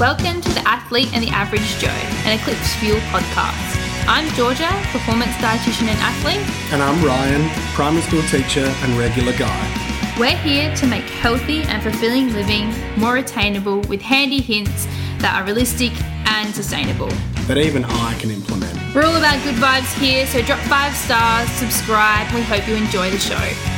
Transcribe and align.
Welcome 0.00 0.40
to 0.40 0.48
the 0.48 0.62
Athlete 0.66 1.14
and 1.14 1.22
the 1.22 1.28
Average 1.28 1.78
Joe, 1.78 1.86
an 2.26 2.36
Eclipse 2.36 2.74
Fuel 2.80 2.98
podcast. 3.14 3.78
I'm 4.08 4.28
Georgia, 4.34 4.68
performance 4.90 5.30
dietitian 5.36 5.86
and 5.86 5.96
athlete. 6.00 6.42
And 6.72 6.82
I'm 6.82 7.00
Ryan, 7.04 7.48
primary 7.74 8.02
school 8.02 8.22
teacher 8.22 8.64
and 8.82 8.98
regular 8.98 9.32
guy. 9.38 10.16
We're 10.18 10.36
here 10.38 10.74
to 10.74 10.86
make 10.88 11.04
healthy 11.04 11.62
and 11.62 11.80
fulfilling 11.80 12.32
living 12.32 12.74
more 12.98 13.18
attainable 13.18 13.82
with 13.82 14.02
handy 14.02 14.40
hints 14.40 14.86
that 15.18 15.40
are 15.40 15.44
realistic 15.44 15.92
and 16.26 16.52
sustainable. 16.52 17.10
That 17.46 17.58
even 17.58 17.84
I 17.84 18.14
can 18.18 18.32
implement. 18.32 18.76
We're 18.96 19.04
all 19.04 19.14
about 19.14 19.44
good 19.44 19.54
vibes 19.54 19.96
here, 19.96 20.26
so 20.26 20.42
drop 20.42 20.58
five 20.62 20.92
stars, 20.96 21.48
subscribe. 21.50 22.34
We 22.34 22.42
hope 22.42 22.66
you 22.66 22.74
enjoy 22.74 23.12
the 23.12 23.18
show. 23.20 23.73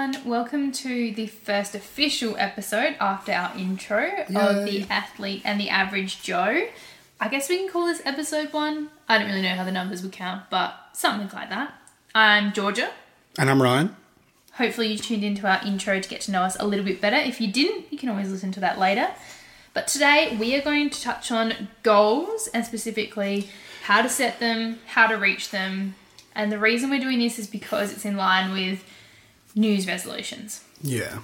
Everyone, 0.00 0.26
welcome 0.26 0.72
to 0.72 1.12
the 1.12 1.26
first 1.26 1.74
official 1.74 2.34
episode 2.38 2.96
after 3.00 3.32
our 3.32 3.54
intro 3.58 4.24
of 4.34 4.64
the 4.64 4.86
athlete 4.88 5.42
and 5.44 5.60
the 5.60 5.68
average 5.68 6.22
Joe. 6.22 6.68
I 7.20 7.28
guess 7.28 7.50
we 7.50 7.58
can 7.58 7.68
call 7.68 7.84
this 7.84 8.00
episode 8.06 8.50
one. 8.50 8.88
I 9.10 9.18
don't 9.18 9.26
really 9.26 9.42
know 9.42 9.54
how 9.54 9.64
the 9.64 9.72
numbers 9.72 10.02
would 10.02 10.12
count, 10.12 10.44
but 10.48 10.74
something 10.94 11.28
like 11.34 11.50
that. 11.50 11.74
I'm 12.14 12.54
Georgia. 12.54 12.90
And 13.38 13.50
I'm 13.50 13.60
Ryan. 13.60 13.94
Hopefully, 14.52 14.86
you 14.86 14.96
tuned 14.96 15.22
into 15.22 15.46
our 15.46 15.60
intro 15.66 16.00
to 16.00 16.08
get 16.08 16.22
to 16.22 16.30
know 16.30 16.44
us 16.44 16.56
a 16.58 16.66
little 16.66 16.84
bit 16.84 17.02
better. 17.02 17.16
If 17.16 17.38
you 17.38 17.52
didn't, 17.52 17.92
you 17.92 17.98
can 17.98 18.08
always 18.08 18.30
listen 18.30 18.52
to 18.52 18.60
that 18.60 18.78
later. 18.78 19.08
But 19.74 19.86
today, 19.86 20.34
we 20.40 20.54
are 20.54 20.62
going 20.62 20.88
to 20.88 21.02
touch 21.02 21.30
on 21.30 21.68
goals 21.82 22.48
and 22.54 22.64
specifically 22.64 23.50
how 23.82 24.00
to 24.00 24.08
set 24.08 24.40
them, 24.40 24.78
how 24.86 25.08
to 25.08 25.16
reach 25.16 25.50
them. 25.50 25.94
And 26.34 26.50
the 26.50 26.58
reason 26.58 26.88
we're 26.88 27.00
doing 27.00 27.18
this 27.18 27.38
is 27.38 27.46
because 27.46 27.92
it's 27.92 28.06
in 28.06 28.16
line 28.16 28.52
with 28.52 28.82
New 29.54 29.70
Year's 29.70 29.86
resolutions. 29.86 30.64
Yeah. 30.82 31.18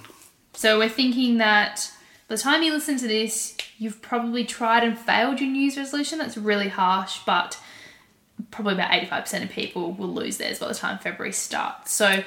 So, 0.53 0.77
we're 0.79 0.89
thinking 0.89 1.37
that 1.37 1.91
by 2.27 2.35
the 2.35 2.41
time 2.41 2.63
you 2.63 2.73
listen 2.73 2.97
to 2.97 3.07
this, 3.07 3.55
you've 3.77 4.01
probably 4.01 4.43
tried 4.43 4.83
and 4.83 4.97
failed 4.97 5.39
your 5.39 5.49
New 5.49 5.61
Year's 5.61 5.77
resolution. 5.77 6.19
That's 6.19 6.37
really 6.37 6.69
harsh, 6.69 7.19
but 7.25 7.59
probably 8.51 8.73
about 8.73 8.91
85% 8.91 9.43
of 9.43 9.49
people 9.49 9.93
will 9.93 10.13
lose 10.13 10.37
theirs 10.37 10.59
by 10.59 10.67
the 10.67 10.75
time 10.75 10.99
February 10.99 11.33
starts. 11.33 11.91
So, 11.91 12.23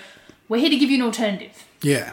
we're 0.49 0.61
here 0.61 0.71
to 0.71 0.79
give 0.79 0.91
you 0.91 0.97
an 0.97 1.03
alternative. 1.03 1.65
Yeah. 1.83 2.13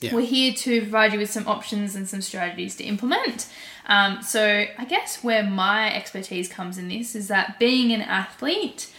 Yeah. 0.00 0.14
We're 0.14 0.26
here 0.26 0.52
to 0.52 0.80
provide 0.82 1.14
you 1.14 1.18
with 1.18 1.30
some 1.30 1.48
options 1.48 1.96
and 1.96 2.06
some 2.06 2.20
strategies 2.20 2.76
to 2.76 2.84
implement. 2.84 3.50
Um, 3.86 4.22
so, 4.22 4.66
I 4.76 4.84
guess 4.84 5.24
where 5.24 5.42
my 5.42 5.94
expertise 5.94 6.48
comes 6.48 6.76
in 6.76 6.88
this 6.88 7.14
is 7.14 7.28
that 7.28 7.58
being 7.58 7.92
an 7.92 8.02
athlete, 8.02 8.92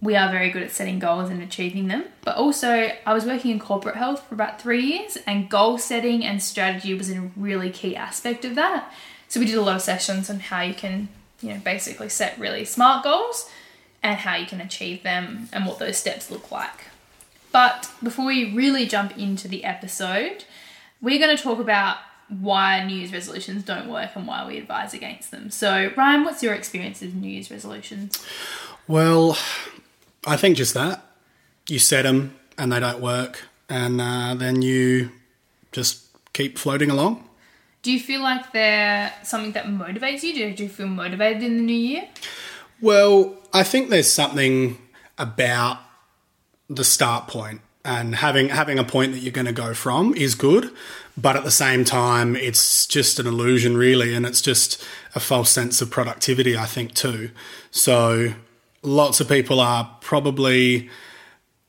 we 0.00 0.14
are 0.14 0.30
very 0.30 0.50
good 0.50 0.62
at 0.62 0.70
setting 0.70 0.98
goals 0.98 1.28
and 1.28 1.42
achieving 1.42 1.88
them. 1.88 2.04
But 2.22 2.36
also, 2.36 2.90
I 3.04 3.14
was 3.14 3.24
working 3.24 3.50
in 3.50 3.58
corporate 3.58 3.96
health 3.96 4.26
for 4.28 4.34
about 4.34 4.60
three 4.60 4.82
years, 4.82 5.18
and 5.26 5.50
goal 5.50 5.78
setting 5.78 6.24
and 6.24 6.42
strategy 6.42 6.94
was 6.94 7.10
a 7.10 7.30
really 7.36 7.70
key 7.70 7.96
aspect 7.96 8.44
of 8.44 8.54
that. 8.54 8.92
So, 9.28 9.40
we 9.40 9.46
did 9.46 9.56
a 9.56 9.62
lot 9.62 9.76
of 9.76 9.82
sessions 9.82 10.30
on 10.30 10.40
how 10.40 10.62
you 10.62 10.74
can, 10.74 11.08
you 11.40 11.50
know, 11.50 11.60
basically 11.64 12.08
set 12.08 12.38
really 12.38 12.64
smart 12.64 13.04
goals 13.04 13.50
and 14.02 14.18
how 14.18 14.36
you 14.36 14.46
can 14.46 14.60
achieve 14.60 15.02
them 15.02 15.48
and 15.52 15.66
what 15.66 15.78
those 15.78 15.96
steps 15.96 16.30
look 16.30 16.50
like. 16.52 16.86
But 17.50 17.90
before 18.02 18.26
we 18.26 18.54
really 18.54 18.86
jump 18.86 19.18
into 19.18 19.48
the 19.48 19.64
episode, 19.64 20.44
we're 21.00 21.18
going 21.18 21.36
to 21.36 21.42
talk 21.42 21.58
about 21.58 21.96
why 22.28 22.84
New 22.84 22.94
Year's 22.94 23.12
resolutions 23.12 23.64
don't 23.64 23.88
work 23.88 24.10
and 24.14 24.26
why 24.26 24.46
we 24.46 24.58
advise 24.58 24.92
against 24.94 25.30
them. 25.30 25.50
So, 25.50 25.90
Ryan, 25.96 26.24
what's 26.24 26.42
your 26.42 26.54
experience 26.54 27.00
with 27.00 27.14
New 27.14 27.30
Year's 27.30 27.50
resolutions? 27.50 28.24
Well, 28.86 29.36
I 30.28 30.36
think 30.36 30.56
just 30.56 30.74
that. 30.74 31.04
You 31.68 31.78
set 31.78 32.02
them 32.02 32.34
and 32.56 32.72
they 32.72 32.80
don't 32.80 33.00
work, 33.00 33.44
and 33.68 34.00
uh, 34.00 34.34
then 34.34 34.62
you 34.62 35.10
just 35.72 36.04
keep 36.32 36.58
floating 36.58 36.90
along. 36.90 37.28
Do 37.82 37.92
you 37.92 38.00
feel 38.00 38.22
like 38.22 38.52
they're 38.52 39.12
something 39.22 39.52
that 39.52 39.66
motivates 39.66 40.22
you? 40.22 40.54
Do 40.54 40.62
you 40.62 40.68
feel 40.68 40.88
motivated 40.88 41.42
in 41.42 41.56
the 41.56 41.62
new 41.62 41.72
year? 41.72 42.08
Well, 42.80 43.36
I 43.52 43.62
think 43.62 43.90
there's 43.90 44.10
something 44.10 44.78
about 45.16 45.78
the 46.68 46.84
start 46.84 47.28
point 47.28 47.60
and 47.84 48.16
having 48.16 48.50
having 48.50 48.78
a 48.78 48.84
point 48.84 49.12
that 49.12 49.20
you're 49.20 49.32
going 49.32 49.46
to 49.46 49.52
go 49.52 49.72
from 49.72 50.14
is 50.14 50.34
good, 50.34 50.70
but 51.16 51.36
at 51.36 51.44
the 51.44 51.50
same 51.50 51.84
time, 51.84 52.36
it's 52.36 52.86
just 52.86 53.18
an 53.18 53.26
illusion, 53.26 53.76
really, 53.76 54.14
and 54.14 54.26
it's 54.26 54.42
just 54.42 54.84
a 55.14 55.20
false 55.20 55.50
sense 55.50 55.80
of 55.80 55.90
productivity. 55.90 56.56
I 56.56 56.66
think 56.66 56.94
too. 56.94 57.30
So, 57.70 58.34
lots 58.82 59.20
of 59.20 59.28
people 59.28 59.60
are 59.60 59.96
probably 60.00 60.88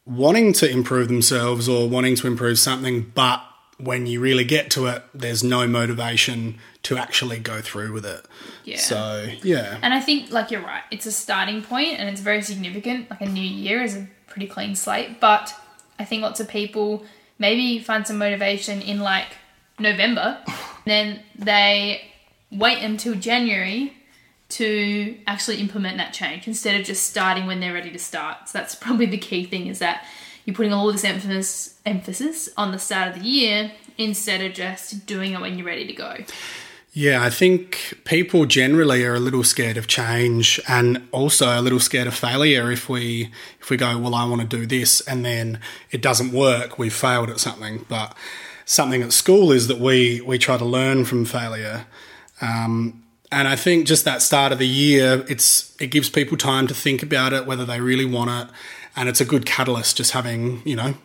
wanting 0.05 0.53
to 0.53 0.69
improve 0.69 1.07
themselves 1.07 1.69
or 1.69 1.87
wanting 1.87 2.15
to 2.15 2.27
improve 2.27 2.57
something, 2.59 3.11
but 3.13 3.41
when 3.77 4.05
you 4.05 4.19
really 4.19 4.43
get 4.43 4.69
to 4.71 4.87
it, 4.87 5.03
there's 5.13 5.43
no 5.43 5.67
motivation 5.67 6.57
to 6.83 6.97
actually 6.97 7.39
go 7.39 7.61
through 7.61 7.93
with 7.93 8.05
it. 8.05 8.25
Yeah. 8.65 8.77
So, 8.77 9.29
yeah. 9.41 9.77
And 9.81 9.93
I 9.93 10.01
think, 10.01 10.31
like, 10.31 10.51
you're 10.51 10.61
right. 10.61 10.83
It's 10.91 11.05
a 11.05 11.11
starting 11.11 11.61
point 11.61 11.97
and 11.97 12.09
it's 12.09 12.19
very 12.19 12.41
significant. 12.41 13.09
Like, 13.09 13.21
a 13.21 13.25
new 13.25 13.41
year 13.41 13.81
is 13.81 13.95
a 13.95 14.07
pretty 14.27 14.47
clean 14.47 14.75
slate. 14.75 15.21
But 15.21 15.53
I 15.97 16.05
think 16.05 16.23
lots 16.23 16.39
of 16.39 16.49
people 16.49 17.05
maybe 17.37 17.79
find 17.79 18.05
some 18.05 18.17
motivation 18.17 18.81
in, 18.81 18.99
like, 18.99 19.27
November. 19.79 20.39
then 20.85 21.21
they 21.37 22.01
wait 22.51 22.83
until 22.83 23.15
January 23.15 23.93
to 24.49 25.17
actually 25.27 25.57
implement 25.57 25.97
that 25.97 26.13
change 26.13 26.47
instead 26.47 26.79
of 26.79 26.85
just 26.85 27.07
starting 27.07 27.45
when 27.45 27.59
they're 27.59 27.73
ready 27.73 27.91
to 27.91 27.99
start. 27.99 28.49
So 28.49 28.57
that's 28.57 28.75
probably 28.75 29.05
the 29.05 29.17
key 29.17 29.45
thing 29.45 29.67
is 29.67 29.79
that 29.79 30.05
you're 30.45 30.55
putting 30.55 30.73
all 30.73 30.91
this 30.91 31.03
emphasis 31.03 31.79
emphasis 31.85 32.49
on 32.57 32.71
the 32.71 32.79
start 32.79 33.09
of 33.09 33.21
the 33.21 33.27
year 33.27 33.71
instead 33.97 34.41
of 34.41 34.53
just 34.53 35.05
doing 35.05 35.33
it 35.33 35.41
when 35.41 35.57
you're 35.57 35.67
ready 35.67 35.85
to 35.85 35.93
go. 35.93 36.17
Yeah, 36.91 37.23
I 37.23 37.29
think 37.29 37.99
people 38.03 38.47
generally 38.47 39.05
are 39.05 39.13
a 39.13 39.19
little 39.19 39.43
scared 39.43 39.77
of 39.77 39.85
change 39.85 40.59
and 40.67 41.07
also 41.11 41.59
a 41.59 41.61
little 41.61 41.79
scared 41.79 42.07
of 42.07 42.15
failure 42.15 42.71
if 42.71 42.89
we 42.89 43.31
if 43.61 43.69
we 43.69 43.77
go, 43.77 43.95
well 43.99 44.15
I 44.15 44.25
want 44.25 44.41
to 44.41 44.47
do 44.47 44.65
this 44.65 45.01
and 45.01 45.23
then 45.23 45.59
it 45.91 46.01
doesn't 46.01 46.31
work, 46.31 46.79
we've 46.79 46.93
failed 46.93 47.29
at 47.29 47.39
something. 47.39 47.85
But 47.87 48.17
something 48.65 49.03
at 49.03 49.13
school 49.13 49.51
is 49.51 49.67
that 49.67 49.79
we 49.79 50.21
we 50.21 50.39
try 50.39 50.57
to 50.57 50.65
learn 50.65 51.05
from 51.05 51.25
failure. 51.25 51.85
Um, 52.41 53.03
and 53.31 53.47
I 53.47 53.55
think 53.55 53.85
just 53.87 54.05
that 54.05 54.21
start 54.21 54.51
of 54.51 54.59
the 54.59 54.67
year, 54.67 55.25
it's 55.27 55.75
it 55.79 55.87
gives 55.87 56.09
people 56.09 56.37
time 56.37 56.67
to 56.67 56.73
think 56.73 57.03
about 57.03 57.33
it, 57.33 57.45
whether 57.45 57.65
they 57.65 57.79
really 57.81 58.05
want 58.05 58.29
it, 58.49 58.53
and 58.95 59.07
it's 59.09 59.21
a 59.21 59.25
good 59.25 59.45
catalyst 59.45 59.97
just 59.97 60.11
having, 60.11 60.61
you 60.65 60.75
know, 60.75 60.95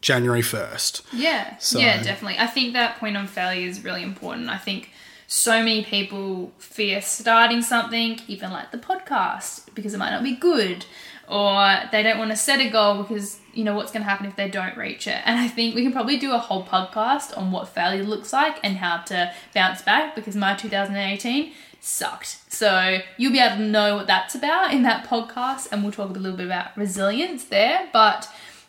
January 0.00 0.42
first. 0.42 1.02
Yeah, 1.12 1.56
So- 1.58 1.78
yeah, 1.78 2.02
definitely. 2.02 2.38
I 2.38 2.46
think 2.46 2.72
that 2.74 2.98
point 2.98 3.16
on 3.16 3.26
failure 3.26 3.66
is 3.68 3.82
really 3.84 4.02
important. 4.02 4.48
I 4.50 4.58
think 4.58 4.90
so 5.26 5.60
many 5.60 5.82
people 5.84 6.52
fear 6.58 7.00
starting 7.00 7.62
something, 7.62 8.20
even 8.28 8.50
like 8.50 8.70
the 8.70 8.78
podcast, 8.78 9.74
because 9.74 9.94
it 9.94 9.98
might 9.98 10.10
not 10.10 10.22
be 10.22 10.34
good, 10.34 10.84
or 11.28 11.78
they 11.90 12.02
don't 12.02 12.18
want 12.18 12.30
to 12.30 12.36
set 12.36 12.60
a 12.60 12.68
goal 12.68 13.02
because 13.02 13.38
you 13.54 13.64
know 13.64 13.74
what's 13.74 13.92
going 13.92 14.02
to 14.02 14.08
happen 14.08 14.26
if 14.26 14.36
they 14.36 14.48
don't 14.48 14.76
reach 14.76 15.06
it. 15.06 15.20
And 15.24 15.38
I 15.38 15.48
think 15.48 15.74
we 15.74 15.82
can 15.82 15.92
probably 15.92 16.18
do 16.18 16.32
a 16.32 16.38
whole 16.38 16.64
podcast 16.64 17.36
on 17.36 17.52
what 17.52 17.68
failure 17.68 18.02
looks 18.02 18.32
like 18.32 18.58
and 18.62 18.76
how 18.76 18.98
to 19.04 19.32
bounce 19.54 19.82
back 19.82 20.14
because 20.14 20.36
my 20.36 20.54
2018 20.54 21.52
sucked. 21.80 22.38
So 22.48 22.98
you'll 23.16 23.32
be 23.32 23.40
able 23.40 23.56
to 23.56 23.62
know 23.62 23.96
what 23.96 24.06
that's 24.06 24.34
about 24.34 24.72
in 24.72 24.82
that 24.84 25.06
podcast, 25.06 25.68
and 25.70 25.82
we'll 25.82 25.92
talk 25.92 26.10
a 26.10 26.18
little 26.18 26.36
bit 26.36 26.46
about 26.46 26.76
resilience 26.76 27.44
there. 27.44 27.88
But 27.92 28.28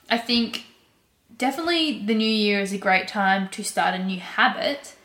I 0.10 0.18
think 0.18 0.66
definitely 1.38 2.04
the 2.06 2.16
new 2.16 2.28
year 2.28 2.60
is 2.60 2.74
a 2.74 2.78
great 2.78 3.08
time 3.08 3.50
to 3.50 3.64
start 3.64 3.96
a 3.96 4.04
new 4.04 4.20
habit, 4.20 4.96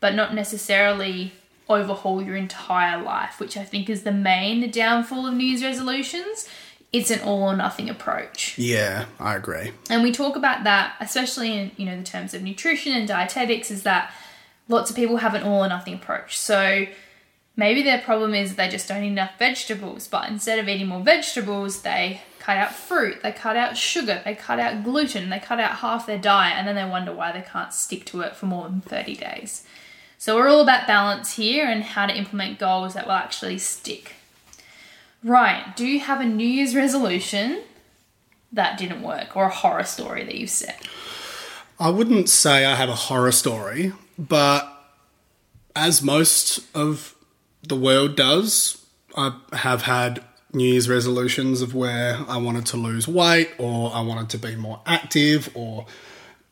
but 0.00 0.14
not 0.14 0.34
necessarily 0.34 1.32
overhaul 1.68 2.22
your 2.22 2.36
entire 2.36 3.02
life, 3.02 3.40
which 3.40 3.56
I 3.56 3.64
think 3.64 3.90
is 3.90 4.04
the 4.04 4.12
main 4.12 4.70
downfall 4.70 5.26
of 5.26 5.34
New 5.34 5.44
Year's 5.44 5.64
resolutions. 5.64 6.48
It's 6.92 7.10
an 7.10 7.20
all 7.20 7.42
or 7.42 7.56
nothing 7.56 7.90
approach. 7.90 8.56
Yeah, 8.56 9.06
I 9.18 9.34
agree. 9.36 9.72
And 9.90 10.02
we 10.02 10.12
talk 10.12 10.36
about 10.36 10.64
that, 10.64 10.94
especially 11.00 11.52
in 11.52 11.70
you 11.76 11.86
know 11.86 11.96
the 11.96 12.04
terms 12.04 12.32
of 12.32 12.42
nutrition 12.42 12.92
and 12.92 13.06
dietetics, 13.06 13.70
is 13.70 13.82
that 13.82 14.12
lots 14.68 14.90
of 14.90 14.96
people 14.96 15.18
have 15.18 15.34
an 15.34 15.42
all 15.42 15.64
or 15.64 15.68
nothing 15.68 15.94
approach. 15.94 16.38
So 16.38 16.86
maybe 17.56 17.82
their 17.82 18.00
problem 18.00 18.34
is 18.34 18.56
they 18.56 18.68
just 18.68 18.88
don't 18.88 19.02
eat 19.02 19.08
enough 19.08 19.38
vegetables, 19.38 20.08
but 20.08 20.28
instead 20.28 20.58
of 20.58 20.68
eating 20.68 20.86
more 20.86 21.00
vegetables, 21.00 21.82
they 21.82 22.22
cut 22.38 22.56
out 22.56 22.72
fruit, 22.72 23.22
they 23.22 23.32
cut 23.32 23.56
out 23.56 23.76
sugar, 23.76 24.22
they 24.24 24.34
cut 24.34 24.60
out 24.60 24.84
gluten, 24.84 25.30
they 25.30 25.40
cut 25.40 25.58
out 25.58 25.76
half 25.76 26.06
their 26.06 26.18
diet, 26.18 26.56
and 26.56 26.68
then 26.68 26.76
they 26.76 26.88
wonder 26.88 27.12
why 27.12 27.32
they 27.32 27.42
can't 27.42 27.72
stick 27.72 28.04
to 28.06 28.20
it 28.20 28.36
for 28.36 28.46
more 28.46 28.68
than 28.68 28.80
30 28.80 29.16
days. 29.16 29.66
So 30.18 30.36
we're 30.36 30.48
all 30.48 30.60
about 30.60 30.86
balance 30.86 31.34
here 31.34 31.66
and 31.66 31.82
how 31.82 32.06
to 32.06 32.16
implement 32.16 32.58
goals 32.58 32.94
that 32.94 33.06
will 33.06 33.12
actually 33.12 33.58
stick. 33.58 34.14
Ryan, 35.26 35.72
do 35.74 35.84
you 35.84 35.98
have 35.98 36.20
a 36.20 36.24
New 36.24 36.46
Year's 36.46 36.76
resolution 36.76 37.62
that 38.52 38.78
didn't 38.78 39.02
work 39.02 39.36
or 39.36 39.46
a 39.46 39.50
horror 39.50 39.82
story 39.82 40.22
that 40.22 40.36
you've 40.36 40.50
set? 40.50 40.86
I 41.80 41.90
wouldn't 41.90 42.28
say 42.28 42.64
I 42.64 42.76
have 42.76 42.88
a 42.88 42.94
horror 42.94 43.32
story, 43.32 43.92
but 44.16 44.72
as 45.74 46.00
most 46.00 46.60
of 46.76 47.16
the 47.64 47.74
world 47.74 48.16
does, 48.16 48.86
I 49.16 49.36
have 49.52 49.82
had 49.82 50.22
New 50.52 50.64
Year's 50.64 50.88
resolutions 50.88 51.60
of 51.60 51.74
where 51.74 52.18
I 52.28 52.36
wanted 52.36 52.64
to 52.66 52.76
lose 52.76 53.08
weight 53.08 53.50
or 53.58 53.92
I 53.92 54.02
wanted 54.02 54.28
to 54.30 54.38
be 54.38 54.54
more 54.54 54.80
active 54.86 55.50
or 55.54 55.86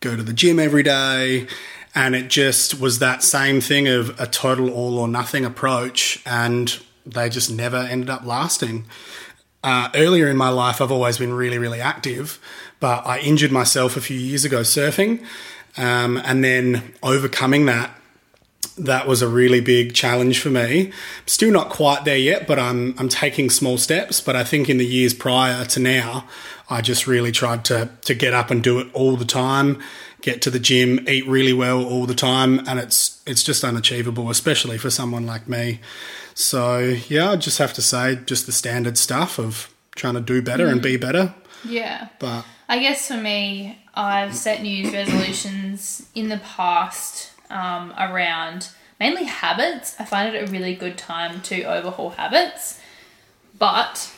go 0.00 0.16
to 0.16 0.22
the 0.24 0.32
gym 0.32 0.58
every 0.58 0.82
day. 0.82 1.46
And 1.94 2.16
it 2.16 2.28
just 2.28 2.80
was 2.80 2.98
that 2.98 3.22
same 3.22 3.60
thing 3.60 3.86
of 3.86 4.20
a 4.20 4.26
total 4.26 4.68
all 4.68 4.98
or 4.98 5.06
nothing 5.06 5.44
approach. 5.44 6.20
And 6.26 6.76
they 7.06 7.28
just 7.28 7.50
never 7.50 7.76
ended 7.76 8.10
up 8.10 8.24
lasting. 8.24 8.86
Uh, 9.62 9.88
earlier 9.94 10.28
in 10.28 10.36
my 10.36 10.50
life, 10.50 10.80
I've 10.80 10.92
always 10.92 11.18
been 11.18 11.32
really, 11.32 11.58
really 11.58 11.80
active, 11.80 12.38
but 12.80 13.06
I 13.06 13.18
injured 13.20 13.50
myself 13.50 13.96
a 13.96 14.00
few 14.00 14.18
years 14.18 14.44
ago 14.44 14.60
surfing. 14.60 15.24
Um, 15.76 16.18
and 16.18 16.44
then 16.44 16.94
overcoming 17.02 17.66
that 17.66 17.90
that 18.76 19.06
was 19.06 19.22
a 19.22 19.28
really 19.28 19.60
big 19.60 19.94
challenge 19.94 20.40
for 20.40 20.50
me. 20.50 20.92
Still 21.26 21.52
not 21.52 21.70
quite 21.70 22.04
there 22.04 22.16
yet, 22.16 22.46
but 22.46 22.58
I'm 22.58 22.94
I'm 22.98 23.08
taking 23.08 23.50
small 23.50 23.78
steps. 23.78 24.20
But 24.20 24.36
I 24.36 24.44
think 24.44 24.68
in 24.68 24.78
the 24.78 24.86
years 24.86 25.14
prior 25.14 25.64
to 25.64 25.80
now, 25.80 26.26
I 26.68 26.80
just 26.80 27.06
really 27.06 27.32
tried 27.32 27.64
to 27.66 27.90
to 28.02 28.14
get 28.14 28.34
up 28.34 28.50
and 28.50 28.62
do 28.62 28.78
it 28.80 28.88
all 28.92 29.16
the 29.16 29.24
time, 29.24 29.82
get 30.22 30.42
to 30.42 30.50
the 30.50 30.58
gym, 30.58 31.06
eat 31.08 31.26
really 31.26 31.52
well 31.52 31.84
all 31.84 32.06
the 32.06 32.14
time, 32.14 32.66
and 32.66 32.78
it's 32.78 33.22
it's 33.26 33.42
just 33.42 33.64
unachievable, 33.64 34.30
especially 34.30 34.78
for 34.78 34.90
someone 34.90 35.26
like 35.26 35.48
me. 35.48 35.80
So 36.34 36.78
yeah, 36.78 37.30
I 37.30 37.36
just 37.36 37.58
have 37.58 37.72
to 37.74 37.82
say, 37.82 38.16
just 38.26 38.46
the 38.46 38.52
standard 38.52 38.98
stuff 38.98 39.38
of 39.38 39.72
trying 39.94 40.14
to 40.14 40.20
do 40.20 40.42
better 40.42 40.66
mm. 40.66 40.72
and 40.72 40.82
be 40.82 40.96
better. 40.96 41.34
Yeah. 41.64 42.08
But 42.18 42.44
I 42.68 42.78
guess 42.78 43.08
for 43.08 43.16
me, 43.16 43.78
I've 43.94 44.34
set 44.34 44.62
New 44.62 44.68
Year's 44.70 44.92
resolutions 44.92 46.08
in 46.14 46.28
the 46.28 46.38
past 46.38 47.32
um, 47.50 47.92
around 47.98 48.68
mainly 48.98 49.24
habits. 49.24 49.94
I 49.98 50.04
find 50.04 50.34
it 50.34 50.48
a 50.48 50.50
really 50.50 50.74
good 50.74 50.98
time 50.98 51.40
to 51.42 51.62
overhaul 51.64 52.10
habits, 52.10 52.80
but 53.58 54.12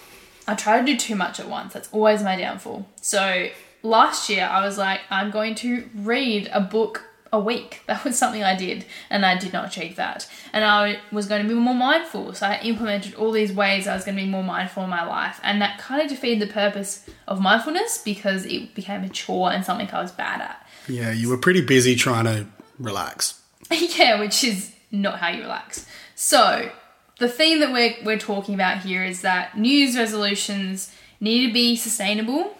I 0.48 0.54
try 0.54 0.78
to 0.78 0.86
do 0.86 0.96
too 0.96 1.16
much 1.16 1.40
at 1.40 1.48
once. 1.48 1.72
That's 1.72 1.92
always 1.92 2.22
my 2.22 2.36
downfall. 2.36 2.86
So 3.00 3.48
last 3.82 4.28
year, 4.28 4.44
I 4.44 4.64
was 4.64 4.78
like, 4.78 5.00
I'm 5.10 5.30
going 5.30 5.54
to 5.56 5.88
read 5.94 6.48
a 6.52 6.60
book 6.60 7.04
a 7.32 7.40
week. 7.40 7.82
That 7.86 8.04
was 8.04 8.18
something 8.18 8.42
I 8.42 8.56
did, 8.56 8.84
and 9.10 9.24
I 9.24 9.38
did 9.38 9.52
not 9.52 9.68
achieve 9.68 9.96
that. 9.96 10.28
And 10.52 10.64
I 10.64 10.98
was 11.12 11.26
going 11.26 11.42
to 11.42 11.48
be 11.48 11.54
more 11.54 11.74
mindful, 11.74 12.34
so 12.34 12.46
I 12.46 12.60
implemented 12.62 13.14
all 13.14 13.32
these 13.32 13.52
ways 13.52 13.86
I 13.86 13.94
was 13.94 14.04
going 14.04 14.16
to 14.16 14.22
be 14.22 14.28
more 14.28 14.42
mindful 14.42 14.84
in 14.84 14.90
my 14.90 15.04
life, 15.04 15.40
and 15.42 15.62
that 15.62 15.78
kind 15.78 16.02
of 16.02 16.08
defeated 16.08 16.46
the 16.46 16.52
purpose 16.52 17.08
of 17.26 17.40
mindfulness 17.40 17.98
because 17.98 18.44
it 18.44 18.74
became 18.74 19.02
a 19.02 19.08
chore 19.08 19.52
and 19.52 19.64
something 19.64 19.88
I 19.90 20.02
was 20.02 20.12
bad 20.12 20.40
at. 20.40 20.66
Yeah, 20.88 21.12
you 21.12 21.28
were 21.28 21.38
pretty 21.38 21.62
busy 21.62 21.94
trying 21.94 22.24
to 22.24 22.46
relax. 22.78 23.40
yeah, 23.70 24.20
which 24.20 24.44
is 24.44 24.74
not 24.90 25.18
how 25.20 25.28
you 25.28 25.42
relax. 25.42 25.86
So, 26.14 26.70
the 27.18 27.28
theme 27.28 27.60
that 27.60 27.72
we're, 27.72 27.94
we're 28.04 28.18
talking 28.18 28.54
about 28.54 28.78
here 28.78 29.04
is 29.04 29.22
that 29.22 29.56
New 29.56 29.70
Year's 29.70 29.96
resolutions 29.96 30.92
need 31.20 31.46
to 31.46 31.52
be 31.52 31.76
sustainable. 31.76 32.55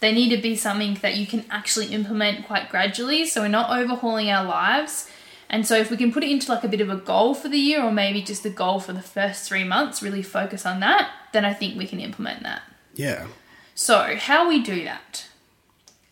They 0.00 0.12
need 0.12 0.30
to 0.34 0.40
be 0.40 0.56
something 0.56 0.94
that 1.02 1.16
you 1.16 1.26
can 1.26 1.44
actually 1.50 1.86
implement 1.88 2.46
quite 2.46 2.70
gradually, 2.70 3.26
so 3.26 3.42
we're 3.42 3.48
not 3.48 3.70
overhauling 3.78 4.30
our 4.30 4.44
lives. 4.44 5.10
And 5.50 5.66
so, 5.66 5.76
if 5.76 5.90
we 5.90 5.96
can 5.96 6.12
put 6.12 6.22
it 6.22 6.30
into 6.30 6.50
like 6.50 6.64
a 6.64 6.68
bit 6.68 6.80
of 6.80 6.88
a 6.88 6.96
goal 6.96 7.34
for 7.34 7.48
the 7.48 7.58
year, 7.58 7.82
or 7.82 7.92
maybe 7.92 8.22
just 8.22 8.46
a 8.46 8.50
goal 8.50 8.80
for 8.80 8.92
the 8.92 9.02
first 9.02 9.48
three 9.48 9.64
months, 9.64 10.02
really 10.02 10.22
focus 10.22 10.64
on 10.64 10.80
that, 10.80 11.10
then 11.32 11.44
I 11.44 11.52
think 11.52 11.76
we 11.76 11.86
can 11.86 12.00
implement 12.00 12.42
that. 12.44 12.62
Yeah. 12.94 13.26
So, 13.74 14.16
how 14.16 14.48
we 14.48 14.62
do 14.62 14.84
that? 14.84 15.26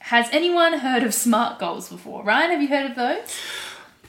Has 0.01 0.29
anyone 0.33 0.81
heard 0.81 1.03
of 1.03 1.15
SMART 1.15 1.59
goals 1.59 1.89
before? 1.89 2.25
Ryan, 2.25 2.51
have 2.51 2.63
you 2.63 2.69
heard 2.69 2.91
of 2.91 2.97
those? 2.97 3.37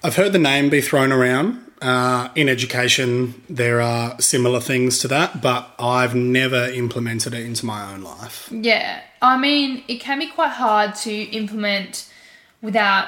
I've 0.03 0.15
heard 0.15 0.33
the 0.33 0.39
name 0.39 0.69
be 0.69 0.81
thrown 0.81 1.11
around. 1.11 1.68
Uh, 1.81 2.29
in 2.35 2.49
education, 2.49 3.41
there 3.49 3.79
are 3.79 4.19
similar 4.19 4.59
things 4.59 4.99
to 4.99 5.07
that, 5.07 5.41
but 5.41 5.73
I've 5.79 6.13
never 6.13 6.65
implemented 6.65 7.33
it 7.33 7.45
into 7.45 7.65
my 7.65 7.93
own 7.93 8.01
life. 8.01 8.49
Yeah, 8.51 9.01
I 9.21 9.37
mean, 9.37 9.83
it 9.87 9.97
can 9.97 10.19
be 10.19 10.27
quite 10.27 10.51
hard 10.51 10.95
to 10.95 11.11
implement 11.11 12.11
without 12.61 13.07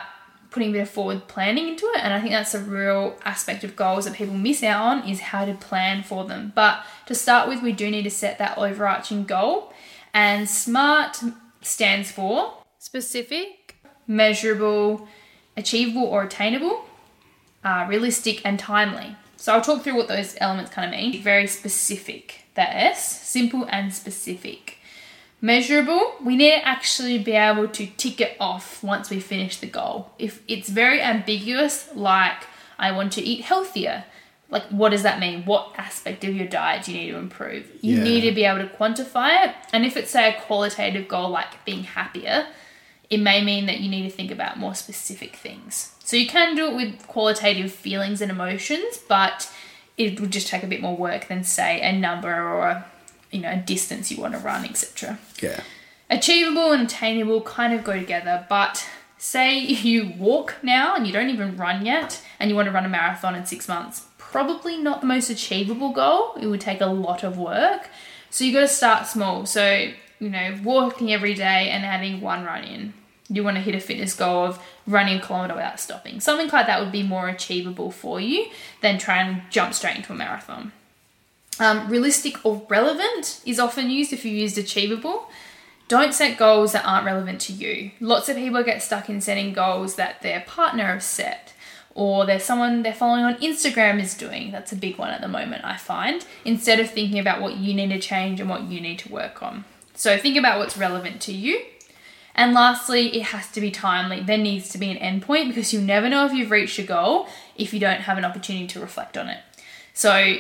putting 0.52 0.70
a 0.70 0.72
bit 0.74 0.82
of 0.82 0.90
forward 0.90 1.28
planning 1.28 1.70
into 1.70 1.86
it, 1.88 2.00
and 2.04 2.14
I 2.14 2.20
think 2.20 2.32
that's 2.32 2.54
a 2.54 2.60
real 2.60 3.18
aspect 3.26 3.64
of 3.64 3.76
goals 3.76 4.06
that 4.06 4.14
people 4.14 4.36
miss 4.36 4.64
out 4.64 4.82
on 4.82 5.10
is 5.10 5.20
how 5.20 5.46
to 5.46 5.54
plan 5.54 6.04
for 6.04 6.26
them. 6.26 6.52
But 6.54 6.84
to 7.08 7.16
start 7.16 7.50
with, 7.50 7.62
we 7.62 7.72
do 7.72 7.90
need 7.90 8.04
to 8.04 8.12
set 8.12 8.38
that 8.38 8.58
overarching 8.58 9.26
goal, 9.26 9.74
and 10.14 10.50
SMART 10.50 11.22
stands 11.62 12.12
for 12.12 12.54
specific, 12.80 13.76
measurable, 14.08 15.08
achievable 15.56 16.06
or 16.06 16.24
attainable, 16.24 16.86
uh, 17.64 17.86
realistic, 17.88 18.42
and 18.46 18.60
timely. 18.60 19.16
So 19.38 19.54
I'll 19.54 19.62
talk 19.62 19.84
through 19.84 19.96
what 19.96 20.08
those 20.08 20.36
elements 20.40 20.72
kind 20.72 20.94
of 20.94 21.00
mean. 21.00 21.22
Very 21.22 21.48
specific, 21.48 22.46
that 22.56 22.70
S, 22.76 23.28
simple 23.28 23.68
and 23.70 23.94
specific. 23.94 24.78
Measurable, 25.44 26.14
we 26.24 26.36
need 26.36 26.52
to 26.52 26.68
actually 26.68 27.18
be 27.18 27.32
able 27.32 27.68
to 27.70 27.88
tick 27.98 28.22
it 28.22 28.38
off 28.40 28.84
once 28.84 29.10
we 29.10 29.20
finish 29.20 29.58
the 29.58 29.66
goal. 29.66 30.12
If 30.20 30.44
it's 30.48 30.70
very 30.70 31.02
ambiguous, 31.02 31.90
like 31.96 32.44
I 32.78 32.92
want 32.92 33.14
to 33.14 33.22
eat 33.24 33.42
healthier, 33.42 34.06
like 34.52 34.64
what 34.66 34.90
does 34.90 35.02
that 35.02 35.20
mean? 35.20 35.44
What 35.46 35.74
aspect 35.78 36.24
of 36.24 36.36
your 36.36 36.46
diet 36.46 36.86
do 36.86 36.92
you 36.92 37.00
need 37.00 37.12
to 37.12 37.18
improve? 37.18 37.72
You 37.82 37.98
yeah. 37.98 38.04
need 38.04 38.22
to 38.22 38.32
be 38.34 38.44
able 38.44 38.68
to 38.68 38.76
quantify 38.76 39.46
it. 39.46 39.56
And 39.74 39.84
if 39.84 39.98
it's 39.98 40.12
say 40.12 40.30
a 40.30 40.40
qualitative 40.42 41.08
goal 41.08 41.30
like 41.30 41.66
being 41.66 41.86
happier, 41.86 42.46
it 43.10 43.18
may 43.18 43.44
mean 43.44 43.66
that 43.66 43.80
you 43.80 43.90
need 43.90 44.04
to 44.04 44.16
think 44.16 44.30
about 44.30 44.60
more 44.60 44.76
specific 44.76 45.36
things. 45.36 45.91
So 46.12 46.18
you 46.18 46.28
can 46.28 46.58
do 46.58 46.68
it 46.68 46.76
with 46.76 47.08
qualitative 47.08 47.72
feelings 47.72 48.20
and 48.20 48.30
emotions, 48.30 49.00
but 49.08 49.50
it 49.98 50.20
would 50.20 50.30
just 50.30 50.48
take 50.48 50.62
a 50.62 50.68
bit 50.68 50.82
more 50.82 50.98
work 50.98 51.30
than 51.30 51.46
say 51.46 51.80
a 51.80 51.98
number 51.98 52.28
or 52.28 52.68
a, 52.68 52.86
you 53.32 53.40
know 53.40 53.50
a 53.50 53.56
distance 53.56 54.12
you 54.12 54.22
want 54.22 54.34
to 54.34 54.40
run, 54.40 54.66
etc. 54.66 55.18
Yeah. 55.42 55.62
Achievable 56.10 56.74
and 56.74 56.82
attainable 56.82 57.40
kind 57.40 57.72
of 57.72 57.86
go 57.86 57.98
together, 57.98 58.46
but 58.50 58.86
say 59.18 59.58
you 59.58 60.12
walk 60.18 60.58
now 60.62 60.96
and 60.96 61.08
you 61.08 61.14
don't 61.14 61.30
even 61.30 61.56
run 61.56 61.86
yet 61.86 62.22
and 62.42 62.50
you 62.50 62.58
want 62.58 62.66
to 62.66 62.74
run 62.74 62.84
a 62.84 62.90
marathon 62.90 63.34
in 63.34 63.46
6 63.46 63.70
months, 63.70 64.08
probably 64.18 64.76
not 64.76 65.00
the 65.00 65.08
most 65.08 65.30
achievable 65.30 65.94
goal. 65.94 66.34
It 66.42 66.48
would 66.48 66.60
take 66.60 66.82
a 66.82 66.88
lot 66.88 67.24
of 67.24 67.38
work. 67.38 67.88
So 68.30 68.44
you 68.44 68.52
got 68.52 68.60
to 68.60 68.68
start 68.68 69.08
small. 69.08 69.46
So, 69.46 69.94
you 70.20 70.30
know, 70.30 70.60
walking 70.62 71.14
every 71.14 71.36
day 71.36 71.70
and 71.70 71.86
adding 71.86 72.20
one 72.20 72.44
run 72.44 72.66
in 72.66 72.96
you 73.32 73.44
want 73.44 73.56
to 73.56 73.62
hit 73.62 73.76
a 73.76 73.80
fitness 73.80 74.14
goal 74.14 74.46
of 74.46 74.60
running 74.86 75.18
a 75.18 75.22
kilometer 75.22 75.54
without 75.54 75.80
stopping. 75.80 76.20
Something 76.20 76.50
like 76.50 76.68
that 76.68 76.80
would 76.82 76.92
be 76.92 77.04
more 77.04 77.30
achievable 77.30 77.92
for 77.92 78.20
you 78.20 78.48
than 78.82 78.98
try 78.98 79.22
and 79.22 79.44
jump 79.50 79.74
straight 79.74 79.96
into 79.96 80.14
a 80.14 80.16
marathon. 80.16 80.72
Um, 81.60 81.90
realistic 81.90 82.46
or 82.46 82.66
relevant 82.70 83.42
is 83.46 83.60
often 83.60 83.90
used 83.90 84.14
if 84.14 84.26
you 84.26 84.32
used 84.32 84.58
achievable. 84.58 85.30
Don't 85.88 86.14
set 86.14 86.38
goals 86.38 86.72
that 86.72 86.86
aren't 86.86 87.06
relevant 87.06 87.42
to 87.42 87.54
you. 87.54 87.92
Lots 88.00 88.30
of 88.30 88.38
people 88.38 88.64
get 88.64 88.82
stuck 88.82 89.10
in 89.10 89.22
setting 89.22 89.54
goals 89.54 89.96
that 89.96 90.22
their 90.22 90.42
partner 90.42 90.86
has 90.86 91.06
set 91.06 91.54
or 91.94 92.26
there's 92.26 92.44
someone 92.44 92.84
they're 92.84 92.94
following 92.94 93.24
on 93.24 93.36
Instagram 93.36 94.02
is 94.02 94.16
doing. 94.16 94.52
That's 94.52 94.72
a 94.72 94.78
big 94.78 94.98
one 94.98 95.10
at 95.10 95.22
the 95.22 95.28
moment, 95.28 95.66
I 95.66 95.78
find, 95.78 96.26
instead 96.46 96.80
of 96.80 96.90
thinking 96.90 97.20
about 97.20 97.42
what 97.42 97.58
you 97.58 97.74
need 97.74 97.90
to 97.90 98.00
change 98.00 98.40
and 98.40 98.50
what 98.50 98.64
you 98.64 98.80
need 98.80 99.00
to 99.00 99.12
work 99.12 99.44
on. 99.44 99.66
So 99.94 100.18
think 100.18 100.38
about 100.38 100.58
what's 100.58 100.78
relevant 100.78 101.22
to 101.24 101.34
you 101.34 101.62
and 102.36 102.54
lastly, 102.54 103.16
it 103.16 103.24
has 103.24 103.50
to 103.52 103.62
be 103.62 103.72
timely. 103.72 104.22
There 104.22 104.38
needs 104.38 104.70
to 104.70 104.78
be 104.78 104.90
an 104.90 104.98
endpoint 104.98 105.50
because 105.50 105.74
you 105.74 105.82
never 105.82 106.10
know 106.10 106.26
if 106.26 106.34
you've 106.34 106.52
reached 106.52 106.78
your 106.78 106.88
goal 106.88 107.28
if 107.56 107.74
you 107.74 107.80
don't 107.80 108.02
have 108.02 108.18
an 108.18 108.26
opportunity 108.26 108.68
to 108.68 108.80
reflect 108.80 109.18
on 109.18 109.28
it. 109.28 109.40
So, 109.94 110.38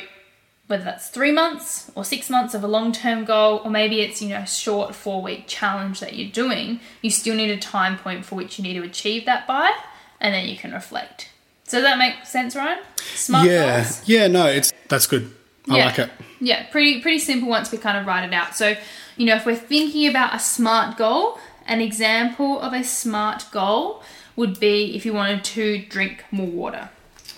whether 0.67 0.83
that's 0.83 1.09
three 1.09 1.31
months 1.31 1.91
or 1.95 2.05
six 2.05 2.29
months 2.29 2.53
of 2.53 2.63
a 2.63 2.67
long 2.67 2.91
term 2.93 3.25
goal, 3.25 3.61
or 3.63 3.69
maybe 3.69 4.01
it's, 4.01 4.21
you 4.21 4.29
know, 4.29 4.37
a 4.37 4.47
short 4.47 4.95
four 4.95 5.21
week 5.21 5.45
challenge 5.47 5.99
that 5.99 6.15
you're 6.15 6.31
doing, 6.31 6.79
you 7.01 7.09
still 7.09 7.35
need 7.35 7.51
a 7.51 7.57
time 7.57 7.97
point 7.97 8.25
for 8.25 8.35
which 8.35 8.57
you 8.57 8.63
need 8.63 8.73
to 8.75 8.83
achieve 8.83 9.25
that 9.25 9.45
by, 9.45 9.71
and 10.19 10.33
then 10.33 10.47
you 10.47 10.55
can 10.55 10.71
reflect. 10.71 11.29
So, 11.65 11.77
does 11.77 11.83
that 11.83 11.97
make 11.97 12.25
sense, 12.25 12.55
Ryan? 12.55 12.79
Smart 13.15 13.47
yeah, 13.47 13.83
goals? 13.83 14.07
yeah, 14.07 14.27
no, 14.27 14.47
it's 14.47 14.71
that's 14.87 15.07
good. 15.07 15.31
I 15.69 15.77
yeah. 15.77 15.85
like 15.85 15.99
it. 15.99 16.09
Yeah, 16.39 16.65
pretty 16.69 17.01
pretty 17.01 17.19
simple 17.19 17.49
once 17.49 17.71
we 17.71 17.77
kind 17.77 17.97
of 17.97 18.05
write 18.05 18.25
it 18.25 18.33
out. 18.33 18.55
So, 18.55 18.75
you 19.17 19.25
know, 19.25 19.35
if 19.35 19.45
we're 19.45 19.55
thinking 19.55 20.07
about 20.07 20.33
a 20.33 20.39
smart 20.39 20.97
goal, 20.97 21.37
an 21.65 21.81
example 21.81 22.59
of 22.59 22.73
a 22.73 22.83
smart 22.83 23.45
goal 23.51 24.03
would 24.35 24.59
be 24.59 24.95
if 24.95 25.05
you 25.05 25.13
wanted 25.13 25.43
to 25.43 25.79
drink 25.85 26.23
more 26.31 26.47
water. 26.47 26.89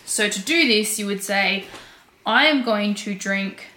So 0.05 0.29
to 0.29 0.41
do 0.41 0.67
this, 0.67 0.99
you 0.99 1.07
would 1.07 1.23
say, 1.23 1.65
I 2.25 2.45
am 2.45 2.63
going 2.63 2.93
to 2.95 3.13
drink 3.13 3.67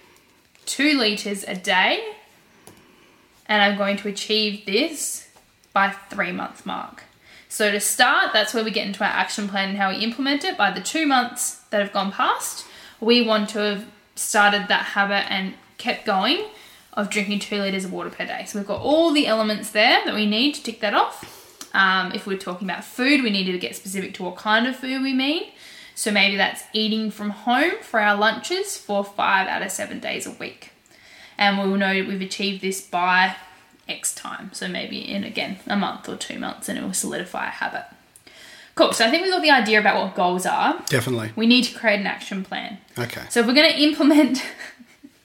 two 0.65 0.99
liters 0.99 1.45
a 1.45 1.55
day 1.55 2.15
and 3.47 3.63
I'm 3.63 3.79
going 3.79 3.97
to 3.99 4.09
achieve 4.09 4.67
this 4.67 5.29
by 5.73 5.91
three 5.91 6.33
month 6.33 6.67
mark. 6.67 7.05
So 7.49 7.71
to 7.71 7.81
start, 7.81 8.33
that's 8.33 8.53
where 8.53 8.65
we 8.65 8.71
get 8.71 8.87
into 8.87 9.05
our 9.05 9.11
action 9.11 9.49
plan 9.49 9.71
and 9.71 9.79
how 9.79 9.91
we 9.91 9.97
implement 9.97 10.45
it. 10.45 10.59
By 10.59 10.71
the 10.71 10.81
two 10.81 11.07
months 11.07 11.61
that 11.71 11.81
have 11.81 11.93
gone 11.93 12.13
past, 12.13 12.67
we 13.01 13.23
want 13.23 13.49
to 13.51 13.59
have 13.61 13.87
started 14.15 14.67
that 14.69 14.87
habit 14.87 15.31
and 15.31 15.55
kept 15.79 16.05
going 16.05 16.45
of 16.97 17.11
drinking 17.11 17.41
two 17.41 17.59
litres 17.59 17.85
of 17.85 17.93
water 17.93 18.11
per 18.11 18.25
day. 18.25 18.45
So 18.47 18.59
we've 18.59 18.67
got 18.67 18.81
all 18.81 19.13
the 19.13 19.27
elements 19.27 19.71
there 19.71 20.03
that 20.05 20.15
we 20.15 20.27
need 20.27 20.55
to 20.55 20.63
tick 20.63 20.81
that 20.81 20.95
off. 20.95 21.69
Um, 21.75 22.13
if 22.13 22.27
we're 22.27 22.39
talking 22.39 22.67
about 22.67 22.85
food, 22.85 23.23
we 23.23 23.31
need 23.31 23.45
to 23.45 23.59
get 23.59 23.77
specific 23.77 24.15
to 24.15 24.23
what 24.23 24.37
kind 24.37 24.67
of 24.67 24.77
food 24.77 25.03
we 25.03 25.13
mean. 25.13 25.51
So 25.95 26.11
maybe 26.11 26.37
that's 26.37 26.65
eating 26.73 27.11
from 27.11 27.31
home 27.31 27.75
for 27.83 28.01
our 28.01 28.17
lunches 28.17 28.77
for 28.77 29.05
five 29.05 29.47
out 29.47 29.63
of 29.63 29.71
seven 29.71 30.01
days 30.01 30.27
a 30.27 30.31
week. 30.31 30.71
And 31.39 31.59
we'll 31.59 31.77
know 31.77 31.93
we've 31.93 32.23
achieved 32.23 32.63
this 32.63 32.81
by 32.81 33.37
X 33.89 34.15
time. 34.15 34.51
So 34.53 34.69
maybe 34.69 34.99
in 34.99 35.23
again 35.23 35.59
a 35.67 35.77
month 35.77 36.09
or 36.09 36.17
two 36.17 36.39
months 36.39 36.69
and 36.69 36.79
it 36.79 36.83
will 36.83 36.95
solidify 36.95 37.49
a 37.49 37.51
habit. 37.51 37.85
Cool. 38.75 38.93
So 38.93 39.07
I 39.07 39.11
think 39.11 39.23
we've 39.23 39.33
got 39.33 39.41
the 39.41 39.51
idea 39.51 39.81
about 39.81 40.03
what 40.03 40.15
goals 40.15 40.45
are. 40.45 40.83
Definitely. 40.87 41.33
We 41.35 41.47
need 41.47 41.65
to 41.65 41.79
create 41.79 42.01
an 42.01 42.07
action 42.07 42.45
plan. 42.45 42.77
Okay. 42.99 43.23
So 43.31 43.41
if 43.41 43.47
we're 43.47 43.55
going 43.55 43.73
to 43.73 43.79
implement, 43.79 44.43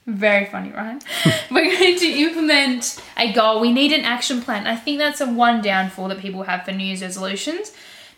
very 0.08 0.46
funny, 0.46 0.72
right? 0.72 1.04
we're 1.52 1.78
going 1.78 1.98
to 2.00 2.08
implement 2.08 3.02
a 3.18 3.32
goal. 3.32 3.60
We 3.60 3.72
need 3.72 3.92
an 3.92 4.04
action 4.04 4.42
plan. 4.42 4.68
I 4.68 4.76
think 4.76 4.98
that's 4.98 5.22
a 5.22 5.28
one 5.28 5.62
downfall 5.62 6.08
that 6.10 6.20
people 6.20 6.44
have 6.44 6.66
for 6.66 6.72
New 6.72 6.86
Year's 6.86 7.02
resolutions. 7.02 7.72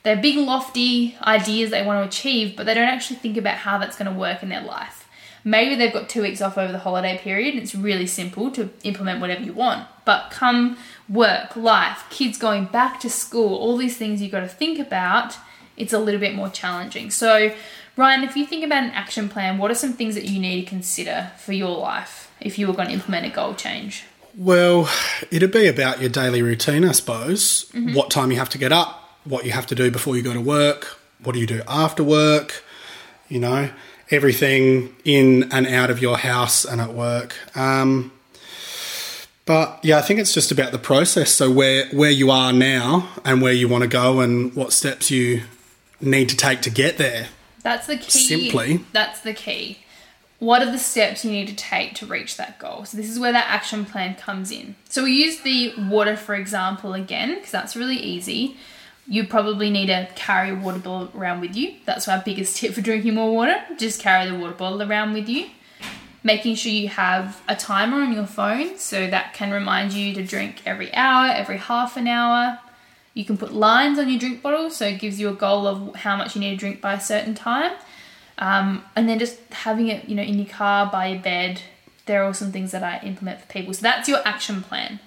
They're 0.04 0.22
big, 0.22 0.38
lofty 0.38 1.18
ideas 1.22 1.72
they 1.72 1.86
want 1.86 2.04
to 2.04 2.08
achieve, 2.08 2.56
but 2.56 2.66
they 2.66 2.74
don't 2.74 2.88
actually 2.88 3.18
think 3.18 3.38
about 3.38 3.58
how 3.58 3.78
that's 3.78 3.98
going 3.98 4.12
to 4.12 4.18
work 4.18 4.44
in 4.44 4.50
their 4.50 4.64
life. 4.64 5.08
Maybe 5.46 5.76
they've 5.76 5.92
got 5.92 6.08
two 6.08 6.22
weeks 6.22 6.42
off 6.42 6.58
over 6.58 6.72
the 6.72 6.80
holiday 6.80 7.18
period. 7.18 7.56
And 7.56 7.64
it's 7.64 7.76
really 7.76 8.08
simple 8.08 8.50
to 8.52 8.70
implement 8.84 9.20
whatever 9.20 9.44
you 9.44 9.54
want. 9.54 9.88
But 10.06 10.30
come 10.32 10.78
work, 11.10 11.56
life, 11.56 12.06
kids 12.10 12.38
going 12.38 12.66
back 12.66 13.00
to 13.02 13.10
school, 13.10 13.56
all 13.56 13.78
these 13.78 13.98
things 13.98 14.22
you've 14.22 14.32
got 14.32 14.42
to 14.42 14.48
think 14.48 14.80
about, 14.80 15.36
it's 15.76 15.94
a 15.94 16.00
little 16.00 16.20
bit 16.20 16.36
more 16.36 16.50
challenging. 16.50 17.12
So, 17.12 17.54
Ryan, 17.96 18.24
if 18.24 18.36
you 18.36 18.46
think 18.46 18.66
about 18.66 18.84
an 18.84 18.92
action 18.92 19.30
plan, 19.30 19.58
what 19.58 19.70
are 19.70 19.76
some 19.76 19.94
things 19.94 20.16
that 20.16 20.26
you 20.26 20.40
need 20.40 20.64
to 20.64 20.70
consider 20.70 21.32
for 21.38 21.54
your 21.54 21.78
life 21.78 22.32
if 22.42 22.58
you 22.58 22.68
were 22.68 22.74
going 22.74 22.88
to 22.88 22.94
implement 22.94 23.26
a 23.26 23.30
goal 23.30 23.54
change? 23.54 24.06
Well, 24.36 24.90
it'd 25.30 25.52
be 25.52 25.68
about 25.68 26.02
your 26.02 26.10
daily 26.10 26.42
routine, 26.42 26.84
I 26.84 26.94
suppose. 26.94 27.70
What 27.94 28.10
time 28.10 28.32
you 28.32 28.38
have 28.38 28.50
to 28.50 28.58
get 28.58 28.72
up, 28.72 29.18
what 29.26 29.46
you 29.46 29.52
have 29.52 29.68
to 29.68 29.76
do 29.76 29.92
before 29.92 30.18
you 30.18 30.24
go 30.24 30.34
to 30.34 30.42
work, 30.42 30.98
what 31.22 31.34
do 31.34 31.40
you 31.40 31.46
do 31.46 31.62
after 31.68 32.04
work, 32.04 32.64
you 33.30 33.40
know, 33.40 33.70
everything 34.10 34.96
in 35.06 35.52
and 35.52 35.68
out 35.68 35.90
of 35.90 36.02
your 36.02 36.18
house 36.18 36.66
and 36.66 36.82
at 36.82 36.94
work. 36.94 37.36
Um, 37.56 38.12
but 39.46 39.80
yeah, 39.84 39.98
I 39.98 40.02
think 40.02 40.20
it's 40.20 40.34
just 40.34 40.52
about 40.52 40.72
the 40.72 40.80
process. 40.80 41.32
So 41.32 41.52
where 41.52 41.88
where 41.90 42.12
you 42.12 42.32
are 42.32 42.54
now 42.54 43.10
and 43.26 43.42
where 43.42 43.54
you 43.54 43.68
want 43.68 43.84
to 43.84 43.90
go 43.90 44.20
and 44.20 44.54
what 44.56 44.72
steps 44.72 45.12
you 45.12 45.44
need 46.02 46.30
to 46.30 46.38
take 46.38 46.62
to 46.62 46.70
get 46.70 46.98
there. 46.98 47.28
That's 47.64 47.88
the 47.88 47.98
key. 47.98 48.28
Simply. 48.28 48.86
That's 48.92 49.22
the 49.22 49.34
key. 49.34 49.80
What 50.40 50.62
are 50.62 50.70
the 50.70 50.78
steps 50.78 51.24
you 51.24 51.32
need 51.32 51.48
to 51.48 51.56
take 51.56 51.96
to 51.96 52.06
reach 52.06 52.36
that 52.36 52.60
goal? 52.60 52.84
So, 52.84 52.98
this 52.98 53.10
is 53.10 53.18
where 53.18 53.32
that 53.32 53.48
action 53.48 53.86
plan 53.86 54.16
comes 54.16 54.52
in. 54.52 54.76
So, 54.90 55.06
we 55.06 55.14
use 55.14 55.40
the 55.40 55.74
water, 55.90 56.18
for 56.18 56.36
example, 56.36 56.94
again, 56.94 57.36
because 57.36 57.52
that's 57.52 57.78
really 57.78 57.96
easy. 57.96 58.58
You 59.08 59.26
probably 59.26 59.70
need 59.70 59.88
to 59.88 60.10
carry 60.16 60.50
a 60.50 60.56
water 60.56 60.80
bottle 60.80 61.12
around 61.18 61.42
with 61.42 61.56
you. 61.56 61.76
That's 61.86 62.08
our 62.10 62.22
biggest 62.24 62.58
tip 62.60 62.74
for 62.74 62.82
drinking 62.82 63.16
more 63.16 63.34
water. 63.34 63.56
Just 63.78 64.02
carry 64.02 64.30
the 64.30 64.38
water 64.38 64.54
bottle 64.54 64.82
around 64.82 65.14
with 65.14 65.30
you. 65.30 65.50
Making 66.26 66.56
sure 66.56 66.72
you 66.72 66.90
have 66.90 67.42
a 67.50 67.56
timer 67.56 68.02
on 68.02 68.14
your 68.14 68.26
phone 68.26 68.78
so 68.78 69.08
that 69.08 69.34
can 69.34 69.52
remind 69.52 69.92
you 69.94 70.14
to 70.14 70.24
drink 70.26 70.62
every 70.66 70.94
hour, 70.94 71.28
every 71.28 71.58
half 71.58 71.98
an 71.98 72.08
hour. 72.08 72.60
You 73.14 73.26
can 73.26 73.38
put 73.38 73.54
lines 73.54 74.00
on 74.00 74.10
your 74.10 74.20
drink 74.20 74.42
bottle 74.42 74.70
so 74.70 74.86
it 74.88 75.00
gives 75.00 75.20
you 75.20 75.30
a 75.30 75.34
goal 75.34 75.68
of 75.68 75.96
how 75.98 76.16
much 76.16 76.36
you 76.36 76.42
need 76.42 76.52
to 76.52 76.58
drink 76.58 76.82
by 76.82 76.94
a 76.94 77.00
certain 77.00 77.36
time. 77.36 77.74
Um, 78.40 78.84
and 78.96 79.08
then 79.08 79.20
just 79.20 79.40
having 79.52 79.88
it, 79.88 80.10
you 80.10 80.16
know, 80.16 80.24
in 80.24 80.40
your 80.40 80.48
car, 80.48 80.90
by 80.92 81.08
your 81.08 81.22
bed. 81.22 81.62
There 82.06 82.24
are 82.24 82.34
some 82.34 82.52
things 82.52 82.72
that 82.72 82.84
I 82.84 83.00
implement 83.06 83.42
for 83.42 83.48
people. 83.48 83.74
So 83.74 83.82
that's 83.82 84.10
your 84.10 84.20
action 84.26 84.62
plan. 84.64 85.00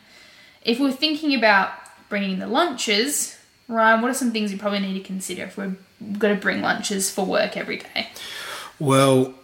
If 0.62 0.78
we're 0.80 0.92
thinking 0.92 1.34
about 1.34 1.70
bringing 2.08 2.38
the 2.38 2.46
lunches, 2.46 3.38
Ryan, 3.68 4.00
what 4.00 4.10
are 4.10 4.14
some 4.14 4.30
things 4.30 4.52
you 4.52 4.58
probably 4.58 4.80
need 4.80 4.94
to 4.94 5.00
consider 5.00 5.44
if 5.44 5.56
we're 5.56 5.76
going 6.18 6.34
to 6.34 6.40
bring 6.40 6.62
lunches 6.62 7.10
for 7.10 7.26
work 7.26 7.56
every 7.56 7.78
day? 7.78 8.08
Well, 8.78 9.34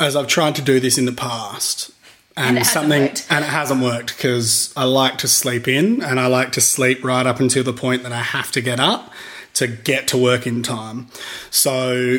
as 0.00 0.16
I've 0.16 0.26
tried 0.26 0.54
to 0.56 0.62
do 0.62 0.80
this 0.80 0.96
in 0.96 1.04
the 1.04 1.12
past, 1.12 1.90
and, 2.38 2.50
And 2.50 2.56
it 2.56 2.60
hasn't 2.60 2.72
something 2.72 3.02
worked. 3.02 3.26
and 3.30 3.44
it 3.44 3.48
hasn't 3.48 3.82
worked 3.82 4.16
because 4.16 4.72
I 4.76 4.84
like 4.84 5.18
to 5.18 5.28
sleep 5.28 5.66
in 5.66 6.00
and 6.02 6.20
I 6.20 6.28
like 6.28 6.52
to 6.52 6.60
sleep 6.60 7.04
right 7.04 7.26
up 7.26 7.40
until 7.40 7.64
the 7.64 7.72
point 7.72 8.04
that 8.04 8.12
I 8.12 8.22
have 8.22 8.52
to 8.52 8.60
get 8.60 8.78
up 8.78 9.12
to 9.54 9.66
get 9.66 10.06
to 10.08 10.16
work 10.16 10.46
in 10.46 10.62
time. 10.62 11.08
So 11.50 12.18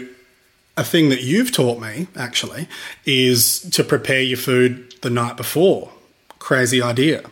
a 0.76 0.84
thing 0.84 1.08
that 1.10 1.24
you've 1.24 1.54
taught 1.54 1.80
me 1.80 2.08
actually 2.18 2.68
is 3.06 3.62
to 3.72 3.82
prepare 3.82 4.22
your 4.22 4.38
food 4.38 4.94
the 5.02 5.10
night 5.10 5.38
before. 5.38 5.90
Crazy 6.38 6.82
idea. 6.82 7.24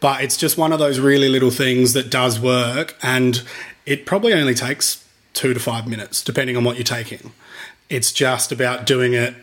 But 0.00 0.22
it's 0.22 0.36
just 0.36 0.58
one 0.58 0.72
of 0.72 0.78
those 0.78 1.00
really 1.00 1.30
little 1.30 1.50
things 1.50 1.94
that 1.94 2.10
does 2.10 2.38
work 2.38 2.96
and 3.02 3.42
it 3.86 4.04
probably 4.04 4.34
only 4.34 4.54
takes 4.54 5.02
2 5.32 5.54
to 5.54 5.60
5 5.60 5.88
minutes 5.88 6.22
depending 6.22 6.56
on 6.56 6.64
what 6.64 6.76
you're 6.76 6.84
taking. 6.84 7.32
It's 7.88 8.12
just 8.12 8.52
about 8.52 8.84
doing 8.84 9.14
it 9.14 9.34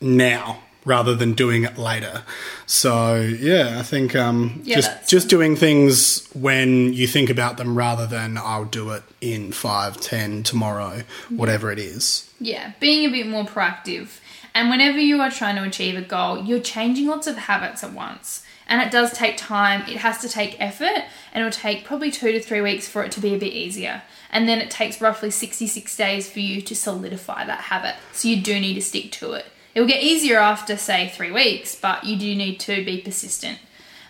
now 0.00 0.60
rather 0.84 1.14
than 1.14 1.32
doing 1.32 1.64
it 1.64 1.78
later. 1.78 2.22
So 2.66 3.16
yeah, 3.20 3.76
I 3.78 3.82
think 3.82 4.14
um, 4.14 4.60
Yeah, 4.64 4.76
just 4.76 5.08
just 5.08 5.28
doing 5.28 5.56
things 5.56 6.28
when 6.34 6.92
you 6.92 7.06
think 7.06 7.30
about 7.30 7.56
them 7.56 7.76
rather 7.76 8.06
than 8.06 8.38
I'll 8.38 8.64
do 8.64 8.90
it 8.90 9.02
in 9.20 9.52
five, 9.52 10.00
ten 10.00 10.42
tomorrow, 10.42 11.02
whatever 11.30 11.70
it 11.70 11.78
is. 11.78 12.30
Yeah, 12.40 12.72
being 12.80 13.06
a 13.06 13.10
bit 13.10 13.26
more 13.26 13.44
proactive. 13.44 14.20
And 14.54 14.70
whenever 14.70 14.98
you 14.98 15.20
are 15.20 15.30
trying 15.30 15.56
to 15.56 15.64
achieve 15.64 15.96
a 15.96 16.02
goal, 16.02 16.44
you're 16.44 16.60
changing 16.60 17.08
lots 17.08 17.26
of 17.26 17.36
habits 17.36 17.82
at 17.82 17.92
once. 17.92 18.44
And 18.66 18.80
it 18.80 18.90
does 18.90 19.12
take 19.12 19.36
time, 19.36 19.82
it 19.82 19.98
has 19.98 20.18
to 20.18 20.28
take 20.28 20.58
effort, 20.60 21.04
and 21.32 21.42
it 21.42 21.44
will 21.44 21.50
take 21.50 21.84
probably 21.84 22.10
two 22.10 22.32
to 22.32 22.40
three 22.40 22.60
weeks 22.62 22.88
for 22.88 23.02
it 23.02 23.12
to 23.12 23.20
be 23.20 23.34
a 23.34 23.38
bit 23.38 23.52
easier. 23.52 24.02
And 24.30 24.48
then 24.48 24.60
it 24.60 24.70
takes 24.70 25.00
roughly 25.00 25.30
66 25.30 25.96
days 25.96 26.30
for 26.30 26.40
you 26.40 26.62
to 26.62 26.74
solidify 26.74 27.44
that 27.44 27.62
habit. 27.62 27.96
So 28.12 28.28
you 28.28 28.40
do 28.40 28.58
need 28.58 28.74
to 28.74 28.80
stick 28.80 29.10
to 29.12 29.32
it. 29.32 29.46
It 29.74 29.80
will 29.80 29.88
get 29.88 30.02
easier 30.02 30.38
after, 30.38 30.76
say, 30.76 31.08
three 31.08 31.32
weeks, 31.32 31.74
but 31.74 32.04
you 32.04 32.16
do 32.16 32.34
need 32.34 32.60
to 32.60 32.84
be 32.84 33.00
persistent. 33.00 33.58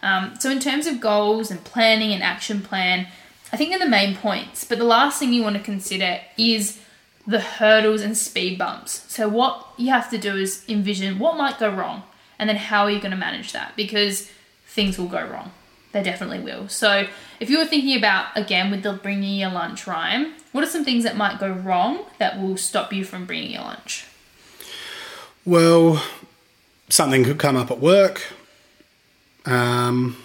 Um, 0.03 0.35
so, 0.39 0.51
in 0.51 0.61
terms 0.61 0.87
of 0.87 1.01
goals 1.01 1.51
and 1.51 1.65
planning 1.65 2.13
and 2.13 2.23
action 2.23 2.61
plan, 2.61 3.09
I 3.53 3.57
think 3.57 3.71
they're 3.71 3.79
the 3.79 3.89
main 3.89 4.15
points. 4.15 4.65
But 4.65 4.79
the 4.79 4.85
last 4.85 5.19
thing 5.19 5.33
you 5.33 5.43
want 5.43 5.57
to 5.57 5.63
consider 5.63 6.21
is 6.37 6.81
the 7.27 7.41
hurdles 7.41 8.03
and 8.03 8.17
speed 8.17 8.59
bumps. 8.59 9.05
So, 9.09 9.29
what 9.29 9.67
you 9.79 9.89
have 9.91 10.11
to 10.11 10.19
do 10.19 10.37
is 10.37 10.65
envision 10.69 11.19
what 11.19 11.39
might 11.39 11.59
go 11.59 11.71
wrong 11.71 12.03
and 12.39 12.49
then 12.49 12.57
how 12.57 12.83
are 12.83 12.91
you 12.91 12.99
going 12.99 13.13
to 13.13 13.17
manage 13.17 13.53
that 13.53 13.75
because 13.77 14.31
things 14.67 14.99
will 14.99 15.07
go 15.07 15.25
wrong. 15.27 15.53
They 15.93 16.03
definitely 16.03 16.41
will. 16.41 16.69
So, 16.69 17.07
if 17.41 17.49
you 17.49 17.57
were 17.59 17.65
thinking 17.65 17.97
about, 17.97 18.37
again, 18.37 18.71
with 18.71 18.83
the 18.83 18.93
bringing 18.93 19.39
your 19.39 19.51
lunch 19.51 19.87
Ryan, 19.87 20.35
what 20.53 20.65
are 20.65 20.71
some 20.71 20.85
things 20.85 21.05
that 21.05 21.17
might 21.17 21.41
go 21.41 21.51
wrong 21.51 22.05
that 22.19 22.39
will 22.39 22.59
stop 22.59 22.93
you 22.93 23.05
from 23.05 23.25
bringing 23.25 23.53
your 23.53 23.63
lunch? 23.63 24.07
Well, 25.45 26.03
something 26.89 27.25
could 27.25 27.39
come 27.39 27.57
up 27.57 27.71
at 27.71 27.79
work. 27.81 28.23
Um, 29.45 30.17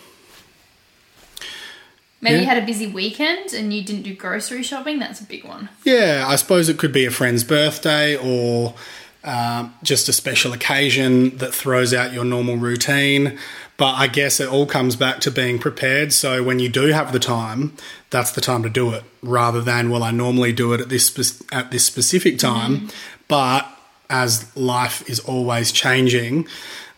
Maybe 2.21 2.35
Yeah. 2.35 2.41
you 2.41 2.47
had 2.47 2.57
a 2.61 2.65
busy 2.65 2.85
weekend 2.87 3.53
and 3.53 3.73
you 3.73 3.81
didn't 3.81 4.01
do 4.01 4.13
grocery 4.13 4.61
shopping. 4.61 4.99
That's 4.99 5.21
a 5.21 5.23
big 5.23 5.45
one. 5.45 5.69
Yeah, 5.85 6.25
I 6.27 6.35
suppose 6.35 6.67
it 6.67 6.77
could 6.77 6.91
be 6.91 7.05
a 7.05 7.11
friend's 7.11 7.45
birthday 7.45 8.17
or 8.17 8.75
um, 9.23 9.73
just 9.83 10.09
a 10.09 10.13
special 10.13 10.51
occasion 10.51 11.37
that 11.37 11.53
throws 11.53 11.93
out 11.93 12.11
your 12.11 12.25
normal 12.25 12.57
routine. 12.57 13.37
But 13.77 13.93
I 13.93 14.07
guess 14.07 14.41
it 14.41 14.49
all 14.49 14.65
comes 14.65 14.97
back 14.97 15.21
to 15.21 15.31
being 15.31 15.59
prepared. 15.59 16.11
So 16.11 16.43
when 16.43 16.59
you 16.59 16.67
do 16.67 16.87
have 16.87 17.13
the 17.13 17.19
time, 17.19 17.77
that's 18.09 18.31
the 18.33 18.41
time 18.41 18.63
to 18.63 18.69
do 18.69 18.91
it, 18.91 19.03
rather 19.23 19.61
than 19.61 19.89
well, 19.89 20.03
I 20.03 20.11
normally 20.11 20.51
do 20.51 20.73
it 20.73 20.81
at 20.81 20.89
this 20.89 21.05
spe- 21.05 21.41
at 21.53 21.71
this 21.71 21.85
specific 21.85 22.37
time. 22.37 22.89
But 23.29 23.65
as 24.09 24.55
life 24.55 25.07
is 25.09 25.19
always 25.19 25.71
changing, 25.71 26.47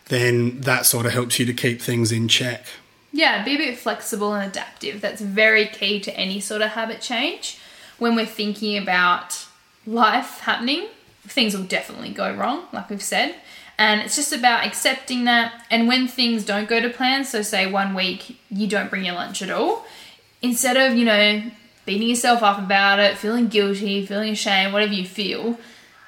then 0.06 0.60
that 0.62 0.86
sort 0.86 1.06
of 1.06 1.12
helps 1.12 1.38
you 1.38 1.46
to 1.46 1.52
keep 1.52 1.80
things 1.80 2.10
in 2.12 2.28
check. 2.28 2.64
Yeah, 3.12 3.44
be 3.44 3.54
a 3.54 3.58
bit 3.58 3.78
flexible 3.78 4.32
and 4.34 4.50
adaptive. 4.50 5.00
That's 5.00 5.20
very 5.20 5.66
key 5.66 6.00
to 6.00 6.16
any 6.16 6.40
sort 6.40 6.62
of 6.62 6.70
habit 6.70 7.00
change. 7.00 7.58
When 7.98 8.16
we're 8.16 8.26
thinking 8.26 8.78
about 8.78 9.46
life 9.86 10.40
happening, 10.40 10.88
things 11.24 11.56
will 11.56 11.64
definitely 11.64 12.10
go 12.10 12.34
wrong, 12.34 12.64
like 12.72 12.88
we've 12.88 13.02
said. 13.02 13.34
And 13.78 14.00
it's 14.00 14.16
just 14.16 14.32
about 14.32 14.66
accepting 14.66 15.24
that. 15.24 15.66
And 15.70 15.88
when 15.88 16.08
things 16.08 16.44
don't 16.44 16.68
go 16.68 16.80
to 16.80 16.88
plan, 16.88 17.24
so 17.24 17.42
say 17.42 17.70
one 17.70 17.94
week 17.94 18.38
you 18.50 18.66
don't 18.66 18.88
bring 18.88 19.04
your 19.04 19.14
lunch 19.14 19.42
at 19.42 19.50
all, 19.50 19.86
instead 20.40 20.76
of, 20.76 20.96
you 20.96 21.04
know, 21.04 21.42
beating 21.84 22.08
yourself 22.08 22.42
up 22.42 22.58
about 22.58 22.98
it, 22.98 23.18
feeling 23.18 23.48
guilty, 23.48 24.06
feeling 24.06 24.32
ashamed, 24.32 24.72
whatever 24.72 24.92
you 24.92 25.06
feel, 25.06 25.58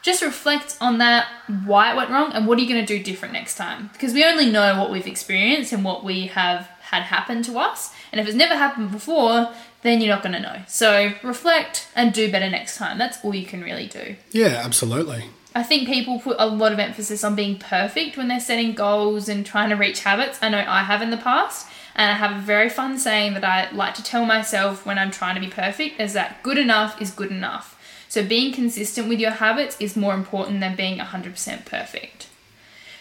just 0.05 0.23
reflect 0.23 0.77
on 0.83 0.99
that, 0.99 1.27
why 1.65 1.91
it 1.91 1.97
went 1.97 2.11
wrong, 2.11 2.31
and 2.33 2.47
what 2.47 2.59
are 2.59 2.61
you 2.61 2.69
going 2.69 2.85
to 2.85 2.99
do 2.99 3.03
different 3.03 3.33
next 3.33 3.57
time? 3.57 3.89
Because 3.95 4.13
we 4.13 4.23
only 4.23 4.51
know 4.51 4.79
what 4.79 4.91
we've 4.91 5.07
experienced 5.07 5.73
and 5.73 5.83
what 5.83 6.05
we 6.05 6.27
have 6.27 6.69
had 6.83 7.05
happen 7.05 7.43
to 7.45 7.59
us. 7.59 7.91
And 8.13 8.21
if 8.21 8.27
it's 8.27 8.37
never 8.37 8.55
happened 8.55 8.93
before, 8.93 9.51
then 9.81 10.03
you're 10.03 10.15
not 10.15 10.23
going 10.23 10.35
to 10.35 10.41
know. 10.41 10.61
So 10.69 11.15
reflect 11.23 11.89
and 11.97 12.13
do 12.13 12.31
better 12.31 12.51
next 12.51 12.77
time. 12.77 12.99
That's 12.99 13.25
all 13.25 13.35
you 13.35 13.47
can 13.47 13.63
really 13.63 13.87
do. 13.87 14.17
Yeah, 14.31 14.61
absolutely. 14.63 15.31
I 15.55 15.63
think 15.63 15.89
people 15.89 16.19
put 16.19 16.37
a 16.39 16.47
lot 16.47 16.73
of 16.73 16.79
emphasis 16.79 17.25
on 17.25 17.35
being 17.35 17.59
perfect 17.59 18.19
when 18.19 18.29
they're 18.29 18.41
setting 18.41 18.75
goals 18.75 19.29
and 19.31 19.47
trying 19.47 19.71
to 19.71 19.77
reach 19.77 20.01
habits. 20.01 20.39
I 20.43 20.51
know 20.51 20.65
I 20.67 20.83
have 20.83 21.01
in 21.01 21.11
the 21.11 21.17
past, 21.17 21.67
and 21.95 22.11
I 22.11 22.15
have 22.15 22.37
a 22.37 22.45
very 22.45 22.69
fun 22.69 22.99
saying 22.99 23.35
that 23.35 23.45
I 23.45 23.71
like 23.71 23.95
to 23.95 24.03
tell 24.03 24.27
myself 24.27 24.85
when 24.85 24.99
I'm 24.99 25.11
trying 25.11 25.37
to 25.37 25.41
be 25.41 25.49
perfect 25.49 25.99
is 25.99 26.13
that 26.13 26.43
good 26.43 26.59
enough 26.59 27.01
is 27.01 27.11
good 27.11 27.31
enough. 27.31 27.74
So 28.15 28.25
being 28.25 28.53
consistent 28.53 29.09
with 29.09 29.19
your 29.19 29.33
habits 29.33 29.77
is 29.81 29.97
more 29.97 30.15
important 30.15 30.61
than 30.61 30.77
being 30.77 30.99
100% 30.99 31.65
perfect. 31.65 32.29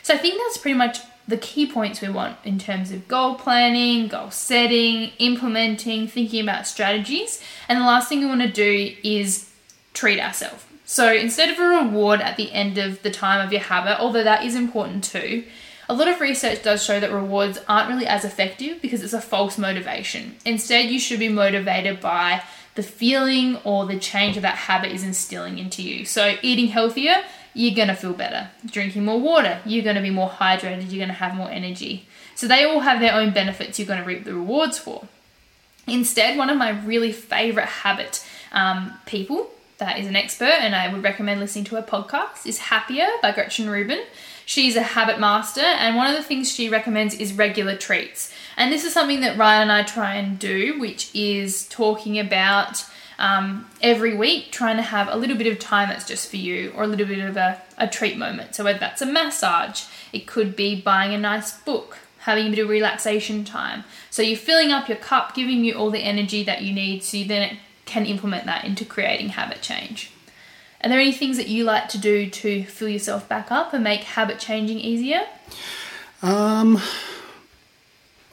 So 0.02 0.16
I 0.16 0.18
think 0.18 0.42
that's 0.42 0.58
pretty 0.58 0.76
much 0.76 1.02
the 1.28 1.38
key 1.38 1.72
points 1.72 2.02
we 2.02 2.10
want 2.10 2.38
in 2.44 2.58
terms 2.58 2.92
of 2.92 3.08
goal 3.08 3.36
planning, 3.36 4.08
goal 4.08 4.32
setting, 4.32 5.12
implementing, 5.20 6.08
thinking 6.08 6.42
about 6.42 6.66
strategies. 6.66 7.44
And 7.70 7.80
the 7.80 7.86
last 7.86 8.10
thing 8.10 8.22
we 8.22 8.26
want 8.26 8.42
to 8.42 8.52
do 8.52 8.96
is 9.04 9.52
treat 9.94 10.20
ourselves. 10.20 10.66
So 10.84 11.14
instead 11.14 11.52
of 11.52 11.60
a 11.60 11.86
reward 11.86 12.20
at 12.20 12.36
the 12.36 12.52
end 12.52 12.80
of 12.80 13.04
the 13.04 13.12
time 13.12 13.46
of 13.46 13.52
your 13.52 13.62
habit, 13.62 14.00
although 14.00 14.24
that 14.24 14.44
is 14.44 14.56
important 14.56 15.04
too, 15.04 15.44
a 15.88 15.94
lot 15.94 16.08
of 16.08 16.22
research 16.22 16.64
does 16.64 16.84
show 16.84 17.00
that 17.00 17.12
rewards 17.12 17.60
aren't 17.70 17.90
really 17.90 18.08
as 18.08 18.26
effective 18.26 18.82
because 18.82 19.04
it's 19.04 19.14
a 19.14 19.22
false 19.22 19.60
motivation. 19.60 20.38
Instead, 20.44 20.90
you 20.90 21.00
should 21.00 21.20
be 21.20 21.30
motivated 21.30 22.02
by 22.02 22.42
the 22.76 22.84
feeling 22.84 23.58
or 23.64 23.86
the 23.86 24.00
change 24.00 24.36
that 24.36 24.42
that 24.42 24.56
habit 24.56 24.92
is 24.92 25.04
instilling 25.04 25.58
into 25.58 25.82
you. 25.82 26.06
So, 26.06 26.36
eating 26.42 26.68
healthier, 26.68 27.24
you're 27.54 27.76
going 27.76 27.88
to 27.90 27.96
feel 27.96 28.14
better. 28.14 28.50
Drinking 28.66 29.06
more 29.06 29.20
water, 29.20 29.60
you're 29.66 29.84
going 29.84 29.96
to 29.96 30.02
be 30.02 30.10
more 30.10 30.30
hydrated, 30.30 30.90
you're 30.90 31.06
going 31.06 31.08
to 31.10 31.14
have 31.14 31.36
more 31.36 31.50
energy. 31.50 32.08
So, 32.36 32.48
they 32.48 32.64
all 32.64 32.82
have 32.82 33.00
their 33.00 33.14
own 33.14 33.32
benefits 33.32 33.78
you're 33.78 33.88
going 33.88 34.02
to 34.02 34.06
reap 34.06 34.24
the 34.24 34.34
rewards 34.34 34.80
for. 34.80 35.08
Instead, 35.88 36.38
one 36.38 36.50
of 36.50 36.58
my 36.58 36.70
really 36.70 37.12
favorite 37.12 37.66
habit 37.66 38.26
um, 38.54 38.94
people 39.06 39.50
that 39.78 40.00
is 40.00 40.08
an 40.08 40.16
expert, 40.16 40.46
and 40.46 40.76
I 40.76 40.92
would 40.92 41.04
recommend 41.04 41.40
listening 41.40 41.66
to 41.66 41.76
her 41.76 41.82
podcast, 41.82 42.46
is 42.46 42.58
Happier 42.58 43.08
by 43.22 43.32
Gretchen 43.32 43.70
Rubin. 43.70 44.02
She's 44.46 44.76
a 44.76 44.84
habit 44.84 45.20
master, 45.20 45.62
and 45.62 45.96
one 45.96 46.08
of 46.08 46.16
the 46.16 46.24
things 46.24 46.52
she 46.52 46.70
recommends 46.70 47.16
is 47.16 47.34
regular 47.34 47.76
treats. 47.76 48.34
And 48.58 48.72
this 48.72 48.84
is 48.84 48.94
something 48.94 49.22
that 49.22 49.38
Ryan 49.38 49.64
and 49.64 49.72
I 49.72 49.84
try 49.84 50.16
and 50.16 50.38
do, 50.38 50.80
which 50.80 51.14
is 51.16 51.68
talking 51.70 52.20
about 52.20 52.86
um, 53.20 53.68
every 53.82 54.16
week 54.16 54.52
trying 54.52 54.78
to 54.78 54.84
have 54.84 55.08
a 55.08 55.16
little 55.16 55.38
bit 55.38 55.48
of 55.48 55.60
time 55.60 55.90
that's 55.90 56.08
just 56.08 56.30
for 56.30 56.38
you 56.38 56.72
or 56.76 56.84
a 56.84 56.88
little 56.88 57.06
bit 57.06 57.20
of 57.20 57.38
a, 57.38 57.62
a 57.78 57.88
treat 57.88 58.18
moment. 58.18 58.56
So, 58.56 58.64
whether 58.64 58.80
that's 58.80 59.02
a 59.02 59.06
massage, 59.06 59.86
it 60.12 60.28
could 60.28 60.56
be 60.56 60.80
buying 60.80 61.14
a 61.14 61.18
nice 61.18 61.58
book, 61.62 61.98
having 62.20 62.48
a 62.48 62.50
bit 62.50 62.60
of 62.60 62.70
relaxation 62.70 63.44
time. 63.44 63.84
So, 64.10 64.22
you're 64.22 64.38
filling 64.38 64.72
up 64.72 64.88
your 64.88 64.98
cup, 64.98 65.36
giving 65.36 65.64
you 65.64 65.76
all 65.76 65.92
the 65.92 66.00
energy 66.00 66.44
that 66.44 66.62
you 66.62 66.74
need 66.74 67.04
so 67.04 67.18
you 67.18 67.26
then 67.26 67.58
can 67.86 68.06
implement 68.06 68.46
that 68.46 68.66
into 68.66 68.86
creating 68.86 69.30
habit 69.30 69.62
change. 69.62 70.12
Are 70.84 70.90
there 70.90 71.00
any 71.00 71.14
things 71.14 71.38
that 71.38 71.48
you 71.48 71.64
like 71.64 71.88
to 71.90 71.98
do 71.98 72.30
to 72.30 72.66
fill 72.66 72.90
yourself 72.90 73.30
back 73.30 73.52
up 73.52 73.74
and 73.74 73.84
make 73.84 74.02
habit 74.02 74.40
changing 74.40 74.80
easier? 74.80 75.26
Um, 76.22 76.82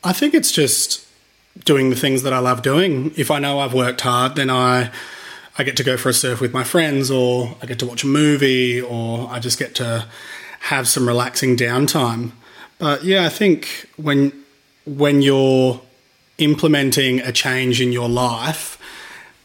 I 0.03 0.13
think 0.13 0.35
it's 0.35 0.53
just 0.53 1.07
doing 1.65 1.91
the 1.91 1.97
things 1.97 2.23
that 2.23 2.33
I 2.33 2.39
love 2.39 2.63
doing. 2.63 3.13
If 3.17 3.31
I 3.31 3.39
know 3.39 3.61
I've 3.61 3.75
worked 3.75 4.01
hard, 4.03 4.37
then 4.37 4.51
I 4.51 4.91
I 5.59 5.63
get 5.63 5.77
to 5.77 5.85
go 5.85 5.97
for 5.97 6.09
a 6.09 6.15
surf 6.15 6.41
with 6.41 6.55
my 6.55 6.65
friends, 6.65 7.11
or 7.11 7.57
I 7.63 7.67
get 7.67 7.79
to 7.81 7.87
watch 7.87 8.03
a 8.05 8.07
movie, 8.07 8.81
or 8.81 9.29
I 9.31 9.41
just 9.41 9.59
get 9.59 9.75
to 9.77 10.07
have 10.61 10.89
some 10.89 11.07
relaxing 11.07 11.57
downtime. 11.57 12.33
But 12.79 13.05
yeah, 13.05 13.27
I 13.27 13.29
think 13.29 13.89
when 13.97 14.33
when 14.87 15.23
you're 15.23 15.81
implementing 16.39 17.21
a 17.21 17.33
change 17.33 17.81
in 17.81 17.93
your 17.93 18.09
life, 18.09 18.79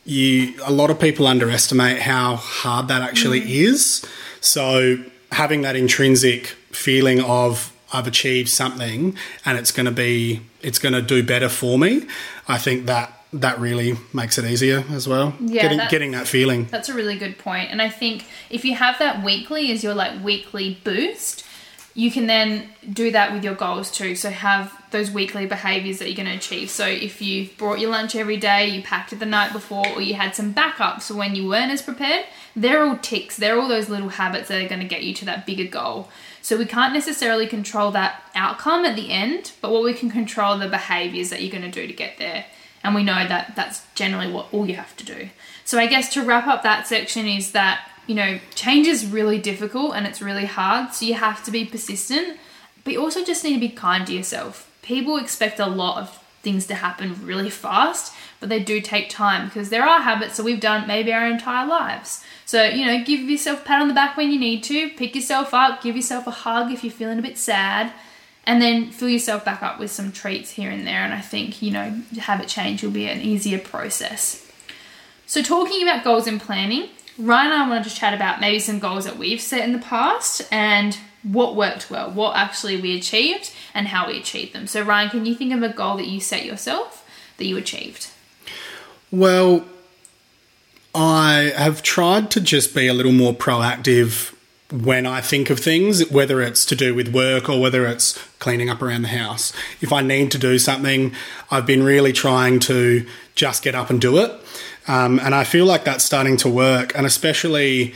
you 0.06 0.54
a 0.64 0.72
lot 0.72 0.90
of 0.90 1.00
people 1.00 1.28
underestimate 1.28 2.00
how 2.02 2.38
hard 2.38 2.88
that 2.88 3.02
actually 3.02 3.42
mm. 3.42 3.50
is. 3.50 4.06
So 4.40 5.04
having 5.32 5.64
that 5.64 5.76
intrinsic 5.76 6.48
feeling 6.72 7.20
of 7.22 7.75
I've 7.96 8.08
achieved 8.08 8.50
something 8.50 9.16
and 9.46 9.58
it's 9.58 9.72
going 9.72 9.86
to 9.86 9.92
be 9.92 10.42
it's 10.62 10.80
going 10.80 10.94
to 10.94 11.02
do 11.02 11.24
better 11.24 11.50
for 11.50 11.80
me. 11.80 12.08
I 12.48 12.58
think 12.58 12.86
that 12.88 13.12
that 13.32 13.60
really 13.60 13.98
makes 14.14 14.38
it 14.38 14.46
easier 14.46 14.84
as 14.92 15.08
well. 15.08 15.34
Yeah, 15.40 15.64
getting 15.64 15.78
that, 15.78 15.92
getting 15.92 16.12
that 16.12 16.28
feeling. 16.28 16.66
That's 16.66 16.90
a 16.90 16.94
really 16.94 17.18
good 17.18 17.38
point. 17.38 17.72
And 17.72 17.82
I 17.82 17.90
think 17.90 18.26
if 18.50 18.64
you 18.66 18.76
have 18.76 19.00
that 19.00 19.24
weekly 19.24 19.72
as 19.72 19.84
your 19.84 19.94
like 19.94 20.24
weekly 20.24 20.80
boost, 20.84 21.46
you 21.94 22.12
can 22.12 22.28
then 22.28 22.70
do 22.92 23.12
that 23.12 23.32
with 23.32 23.44
your 23.44 23.56
goals 23.56 23.90
too. 23.90 24.16
So 24.16 24.30
have 24.30 24.74
those 24.92 25.10
weekly 25.10 25.46
behaviors 25.46 26.00
that 26.00 26.08
you're 26.08 26.16
going 26.16 26.28
to 26.28 26.36
achieve. 26.36 26.70
So 26.70 26.86
if 26.86 27.22
you 27.22 27.50
brought 27.58 27.80
your 27.80 27.90
lunch 27.90 28.16
every 28.16 28.38
day, 28.38 28.68
you 28.68 28.84
packed 28.84 29.14
it 29.14 29.20
the 29.20 29.26
night 29.26 29.54
before, 29.54 29.88
or 29.88 30.02
you 30.02 30.16
had 30.16 30.36
some 30.36 30.54
backups 30.54 31.04
so 31.04 31.16
when 31.16 31.36
you 31.36 31.48
weren't 31.48 31.72
as 31.72 31.82
prepared, 31.82 32.26
they're 32.56 32.84
all 32.84 32.98
ticks. 32.98 33.38
They're 33.38 33.60
all 33.60 33.68
those 33.68 33.90
little 33.90 34.10
habits 34.10 34.48
that 34.48 34.64
are 34.64 34.68
going 34.68 34.82
to 34.82 34.88
get 34.88 35.04
you 35.04 35.14
to 35.16 35.26
that 35.26 35.46
bigger 35.46 35.70
goal. 35.70 36.10
So 36.42 36.58
we 36.58 36.66
can't 36.66 36.94
necessarily 36.94 37.48
control 37.48 37.92
that 37.92 38.22
outcome 38.36 38.86
at 38.86 38.96
the 38.96 39.12
end, 39.12 39.52
but 39.62 39.72
what 39.72 39.84
we 39.84 39.94
can 39.94 40.10
control 40.10 40.58
the 40.58 40.68
behaviors 40.68 41.30
that 41.32 41.42
you're 41.42 41.52
going 41.52 41.70
to 41.70 41.82
do 41.82 41.88
to 41.88 41.94
get 41.94 42.18
there. 42.18 42.46
And 42.84 42.94
we 42.94 43.04
know 43.04 43.28
that 43.28 43.56
that's 43.56 43.84
generally 43.96 44.32
what 44.32 44.48
all 44.54 44.68
you 44.68 44.76
have 44.76 44.96
to 44.98 45.06
do. 45.06 45.30
So 45.64 45.80
I 45.80 45.88
guess 45.88 46.14
to 46.14 46.24
wrap 46.24 46.46
up 46.46 46.62
that 46.64 46.88
section 46.88 47.26
is 47.26 47.52
that, 47.54 47.90
you 48.06 48.14
know, 48.14 48.40
change 48.54 48.86
is 48.86 49.08
really 49.08 49.40
difficult 49.40 49.96
and 49.96 50.06
it's 50.06 50.22
really 50.22 50.46
hard. 50.46 50.94
So 50.94 51.06
you 51.06 51.16
have 51.16 51.44
to 51.46 51.52
be 51.52 51.66
persistent, 51.66 52.38
but 52.84 52.94
you 52.94 53.02
also 53.02 53.26
just 53.26 53.44
need 53.44 53.56
to 53.56 53.60
be 53.60 53.70
kind 53.70 54.06
to 54.06 54.14
yourself. 54.14 54.72
People 54.84 55.18
expect 55.18 55.60
a 55.60 55.66
lot 55.66 55.98
of 55.98 56.24
things 56.46 56.66
to 56.68 56.76
happen 56.76 57.26
really 57.26 57.50
fast, 57.50 58.14
but 58.40 58.48
they 58.48 58.64
do 58.64 58.80
take 58.80 59.10
time 59.10 59.48
because 59.48 59.70
there 59.70 59.84
are 59.84 60.00
habits 60.00 60.38
that 60.38 60.44
we've 60.44 60.62
done 60.62 60.88
maybe 60.88 61.12
our 61.12 61.28
entire 61.28 61.68
lives. 61.68 62.24
So, 62.46 62.64
you 62.64 62.86
know, 62.86 63.04
give 63.04 63.20
yourself 63.22 63.64
a 63.64 63.66
pat 63.66 63.82
on 63.82 63.90
the 63.90 63.94
back 63.94 64.16
when 64.16 64.32
you 64.32 64.40
need 64.40 64.64
to, 64.66 64.92
pick 64.92 65.16
yourself 65.16 65.54
up, 65.54 65.82
give 65.82 65.98
yourself 65.98 66.28
a 66.28 66.32
hug 66.32 66.72
if 66.72 66.84
you're 66.84 66.94
feeling 66.94 67.20
a 67.20 67.24
bit 67.24 67.38
sad, 67.38 67.92
and 68.46 68.62
then 68.62 68.92
fill 68.92 69.10
yourself 69.10 69.44
back 69.44 69.64
up 69.64 69.80
with 69.80 69.92
some 69.92 70.12
treats 70.12 70.52
here 70.52 70.70
and 70.70 70.86
there. 70.86 71.04
And 71.04 71.14
I 71.14 71.20
think, 71.20 71.62
you 71.62 71.72
know, 71.72 72.02
habit 72.20 72.48
change 72.48 72.84
will 72.84 72.92
be 72.92 73.08
an 73.08 73.20
easier 73.20 73.60
process. 73.60 74.50
So, 75.26 75.42
talking 75.42 75.82
about 75.82 76.04
goals 76.04 76.28
and 76.28 76.40
planning, 76.40 76.90
Ryan 77.18 77.52
and 77.52 77.64
I 77.64 77.68
wanted 77.68 77.90
to 77.90 77.96
chat 77.96 78.14
about 78.14 78.40
maybe 78.40 78.60
some 78.60 78.78
goals 78.78 79.06
that 79.06 79.18
we've 79.18 79.42
set 79.42 79.64
in 79.64 79.74
the 79.74 79.80
past 79.80 80.48
and 80.52 80.96
what 81.26 81.56
worked 81.56 81.90
well, 81.90 82.12
what 82.12 82.36
actually 82.36 82.80
we 82.80 82.96
achieved, 82.96 83.52
and 83.74 83.88
how 83.88 84.08
we 84.08 84.18
achieved 84.18 84.54
them. 84.54 84.68
So, 84.68 84.82
Ryan, 84.84 85.10
can 85.10 85.26
you 85.26 85.36
think 85.36 85.54
of 85.54 85.64
a 85.64 85.70
goal 85.70 85.98
that 85.98 86.08
you 86.08 86.20
set 86.20 86.46
yourself 86.46 87.08
that 87.38 87.46
you 87.46 87.58
achieved? 87.58 88.10
Well, 89.12 89.66
I 90.94 91.54
have 91.58 91.84
tried 91.84 92.32
to 92.32 92.42
just 92.42 92.76
be 92.76 92.88
a 92.88 92.94
little 92.94 93.12
more 93.12 93.34
proactive 93.34 94.34
when 94.72 95.06
I 95.06 95.22
think 95.22 95.50
of 95.50 95.60
things, 95.60 96.10
whether 96.10 96.42
it's 96.42 96.66
to 96.66 96.76
do 96.76 96.96
with 96.96 97.14
work 97.14 97.50
or 97.50 97.60
whether 97.62 97.86
it's 97.86 98.18
cleaning 98.40 98.70
up 98.70 98.82
around 98.82 99.04
the 99.04 99.10
house. 99.10 99.54
If 99.82 99.94
I 99.94 100.02
need 100.02 100.32
to 100.32 100.38
do 100.38 100.58
something, 100.58 101.14
I've 101.52 101.66
been 101.66 101.84
really 101.84 102.14
trying 102.14 102.60
to 102.62 103.06
just 103.36 103.64
get 103.64 103.76
up 103.76 103.90
and 103.90 104.02
do 104.02 104.18
it. 104.18 104.32
Um, 104.88 105.20
and 105.20 105.36
I 105.36 105.44
feel 105.44 105.66
like 105.66 105.84
that's 105.84 106.04
starting 106.04 106.38
to 106.38 106.50
work. 106.50 106.96
And 106.96 107.06
especially 107.06 107.94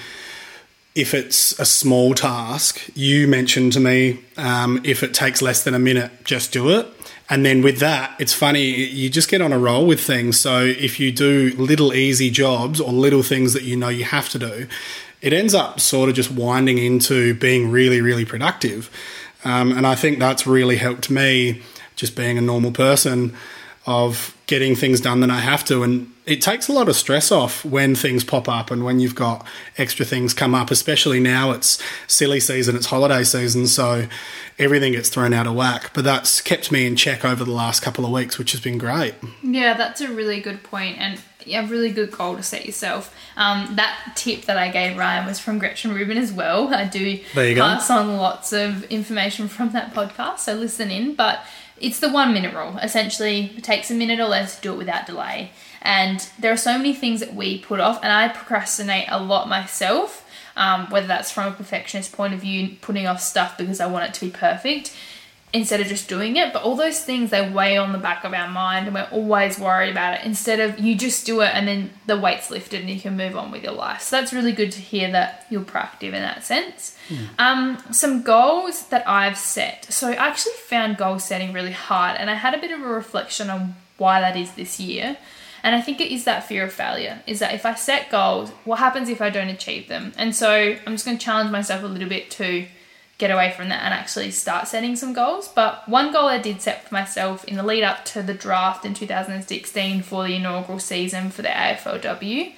if 0.99 1.13
it's 1.13 1.57
a 1.59 1.65
small 1.65 2.13
task, 2.13 2.81
you 2.93 3.25
mentioned 3.25 3.71
to 3.73 3.79
me 3.79 4.19
um, 4.35 4.81
if 4.83 5.01
it 5.01 5.13
takes 5.13 5.41
less 5.41 5.63
than 5.63 5.73
a 5.73 5.79
minute, 5.79 6.11
just 6.25 6.51
do 6.51 6.69
it. 6.77 6.87
And 7.29 7.45
then 7.45 7.61
with 7.61 7.79
that, 7.79 8.19
it's 8.19 8.33
funny, 8.33 8.65
you 8.65 9.09
just 9.09 9.29
get 9.29 9.41
on 9.41 9.53
a 9.53 9.57
roll 9.57 9.85
with 9.85 10.01
things. 10.01 10.37
So 10.37 10.65
if 10.65 10.99
you 10.99 11.11
do 11.11 11.53
little 11.57 11.93
easy 11.93 12.29
jobs 12.29 12.81
or 12.81 12.91
little 12.91 13.23
things 13.23 13.53
that 13.53 13.63
you 13.63 13.77
know 13.77 13.87
you 13.87 14.03
have 14.03 14.27
to 14.29 14.39
do, 14.39 14.67
it 15.21 15.31
ends 15.31 15.53
up 15.53 15.79
sort 15.79 16.09
of 16.09 16.15
just 16.15 16.31
winding 16.31 16.77
into 16.77 17.33
being 17.35 17.71
really, 17.71 18.01
really 18.01 18.25
productive. 18.25 18.89
Um, 19.45 19.71
and 19.71 19.87
I 19.87 19.95
think 19.95 20.19
that's 20.19 20.45
really 20.45 20.75
helped 20.75 21.09
me 21.09 21.61
just 21.95 22.15
being 22.15 22.37
a 22.37 22.41
normal 22.41 22.71
person 22.71 23.35
of 23.85 24.35
getting 24.47 24.75
things 24.75 24.99
done 24.99 25.21
that 25.21 25.29
I 25.29 25.39
have 25.39 25.63
to. 25.65 25.83
And 25.83 26.11
it 26.29 26.41
takes 26.43 26.67
a 26.67 26.73
lot 26.73 26.87
of 26.87 26.95
stress 26.95 27.31
off 27.31 27.65
when 27.65 27.95
things 27.95 28.23
pop 28.23 28.47
up 28.47 28.69
and 28.69 28.83
when 28.83 28.99
you've 28.99 29.15
got 29.15 29.45
extra 29.79 30.05
things 30.05 30.31
come 30.31 30.53
up, 30.53 30.69
especially 30.69 31.19
now 31.19 31.49
it's 31.49 31.81
silly 32.05 32.39
season, 32.39 32.75
it's 32.75 32.85
holiday 32.85 33.23
season, 33.23 33.65
so 33.65 34.05
everything 34.59 34.91
gets 34.91 35.09
thrown 35.09 35.33
out 35.33 35.47
of 35.47 35.55
whack. 35.55 35.89
But 35.95 36.03
that's 36.03 36.39
kept 36.39 36.71
me 36.71 36.85
in 36.85 36.95
check 36.95 37.25
over 37.25 37.43
the 37.43 37.51
last 37.51 37.81
couple 37.81 38.05
of 38.05 38.11
weeks, 38.11 38.37
which 38.37 38.51
has 38.51 38.61
been 38.61 38.77
great. 38.77 39.15
Yeah, 39.41 39.73
that's 39.75 40.01
a 40.01 40.07
really 40.07 40.39
good 40.39 40.61
point 40.61 40.99
and 40.99 41.19
a 41.47 41.65
really 41.65 41.91
good 41.91 42.11
goal 42.11 42.35
to 42.35 42.43
set 42.43 42.63
yourself. 42.63 43.15
Um, 43.35 43.75
that 43.77 44.13
tip 44.15 44.43
that 44.45 44.57
I 44.57 44.69
gave 44.69 44.97
Ryan 44.97 45.25
was 45.25 45.39
from 45.39 45.57
Gretchen 45.57 45.95
Rubin 45.95 46.19
as 46.19 46.31
well. 46.31 46.71
I 46.71 46.85
do 46.85 47.19
pass 47.33 47.89
on 47.89 48.17
lots 48.17 48.53
of 48.53 48.83
information 48.85 49.47
from 49.47 49.71
that 49.71 49.95
podcast, 49.95 50.39
so 50.39 50.53
listen 50.53 50.91
in. 50.91 51.15
But 51.15 51.39
it's 51.81 51.99
the 51.99 52.09
one 52.09 52.33
minute 52.33 52.53
rule. 52.53 52.77
Essentially, 52.77 53.53
it 53.57 53.63
takes 53.63 53.91
a 53.91 53.93
minute 53.93 54.19
or 54.19 54.25
less 54.25 54.55
to 54.55 54.61
do 54.61 54.73
it 54.73 54.77
without 54.77 55.05
delay. 55.05 55.51
And 55.81 56.27
there 56.37 56.51
are 56.51 56.57
so 56.57 56.77
many 56.77 56.93
things 56.93 57.19
that 57.21 57.33
we 57.33 57.59
put 57.59 57.79
off, 57.79 57.99
and 58.03 58.11
I 58.11 58.27
procrastinate 58.27 59.05
a 59.07 59.21
lot 59.21 59.47
myself. 59.47 60.25
Um, 60.57 60.89
whether 60.89 61.07
that's 61.07 61.31
from 61.31 61.53
a 61.53 61.55
perfectionist 61.55 62.11
point 62.11 62.33
of 62.33 62.41
view, 62.41 62.75
putting 62.81 63.07
off 63.07 63.21
stuff 63.21 63.57
because 63.57 63.79
I 63.79 63.87
want 63.87 64.09
it 64.09 64.13
to 64.15 64.25
be 64.25 64.29
perfect 64.29 64.93
instead 65.51 65.81
of 65.81 65.87
just 65.87 66.07
doing 66.07 66.35
it. 66.37 66.53
But 66.53 66.63
all 66.63 66.75
those 66.75 67.03
things 67.03 67.31
they 67.31 67.49
weigh 67.49 67.77
on 67.77 67.91
the 67.91 67.97
back 67.97 68.23
of 68.23 68.33
our 68.33 68.49
mind 68.49 68.85
and 68.85 68.93
we're 68.93 69.07
always 69.11 69.57
worried 69.59 69.89
about 69.89 70.19
it 70.19 70.25
instead 70.25 70.59
of 70.59 70.79
you 70.79 70.95
just 70.95 71.25
do 71.25 71.41
it 71.41 71.51
and 71.53 71.67
then 71.67 71.91
the 72.05 72.19
weight's 72.19 72.51
lifted 72.51 72.81
and 72.81 72.89
you 72.89 72.99
can 72.99 73.17
move 73.17 73.35
on 73.35 73.51
with 73.51 73.63
your 73.63 73.73
life. 73.73 74.01
So 74.01 74.17
that's 74.17 74.33
really 74.33 74.51
good 74.51 74.71
to 74.73 74.79
hear 74.79 75.11
that 75.11 75.47
you're 75.49 75.61
proactive 75.61 76.13
in 76.13 76.21
that 76.21 76.43
sense. 76.43 76.95
Mm. 77.09 77.27
Um, 77.39 77.83
some 77.91 78.21
goals 78.21 78.87
that 78.87 79.07
I've 79.07 79.37
set. 79.37 79.85
So 79.85 80.09
I 80.09 80.13
actually 80.13 80.53
found 80.53 80.97
goal 80.97 81.19
setting 81.19 81.53
really 81.53 81.71
hard 81.71 82.17
and 82.17 82.29
I 82.29 82.35
had 82.35 82.53
a 82.53 82.59
bit 82.59 82.71
of 82.71 82.81
a 82.81 82.87
reflection 82.87 83.49
on 83.49 83.75
why 83.97 84.21
that 84.21 84.37
is 84.37 84.53
this 84.53 84.79
year. 84.79 85.17
And 85.63 85.75
I 85.75 85.81
think 85.81 85.99
it 85.99 86.11
is 86.11 86.23
that 86.23 86.47
fear 86.47 86.63
of 86.63 86.71
failure 86.71 87.21
is 87.27 87.39
that 87.39 87.53
if 87.53 87.65
I 87.65 87.73
set 87.75 88.09
goals, 88.09 88.49
what 88.63 88.79
happens 88.79 89.09
if 89.09 89.21
I 89.21 89.29
don't 89.29 89.49
achieve 89.49 89.87
them? 89.89 90.13
And 90.15 90.33
so 90.33 90.49
I'm 90.85 90.93
just 90.93 91.05
going 91.05 91.17
to 91.17 91.23
challenge 91.23 91.51
myself 91.51 91.83
a 91.83 91.87
little 91.87 92.07
bit 92.07 92.31
to 92.31 92.65
get 93.19 93.31
away 93.31 93.53
from 93.55 93.69
that 93.69 93.83
and 93.83 93.93
actually 93.93 94.31
start 94.31 94.67
setting 94.67 94.95
some 94.95 95.13
goals. 95.13 95.49
But 95.49 95.87
one 95.87 96.11
goal 96.11 96.27
I 96.27 96.39
did 96.39 96.61
set 96.61 96.87
for 96.87 96.95
myself 96.95 97.43
in 97.43 97.57
the 97.57 97.63
lead 97.63 97.83
up 97.83 98.05
to 98.05 98.23
the 98.23 98.33
draft 98.33 98.85
in 98.85 98.93
2016 98.95 100.01
for 100.01 100.23
the 100.23 100.35
inaugural 100.35 100.79
season 100.79 101.29
for 101.29 101.43
the 101.43 101.49
AFLW 101.49 102.53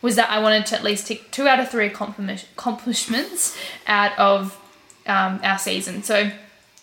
was 0.00 0.16
that 0.16 0.30
I 0.30 0.40
wanted 0.40 0.66
to 0.66 0.76
at 0.76 0.84
least 0.84 1.08
tick 1.08 1.30
two 1.30 1.48
out 1.48 1.58
of 1.58 1.70
three 1.70 1.86
accomplishments 1.86 3.58
out 3.86 4.18
of 4.18 4.58
um, 5.06 5.40
our 5.42 5.58
season. 5.58 6.02
So 6.02 6.30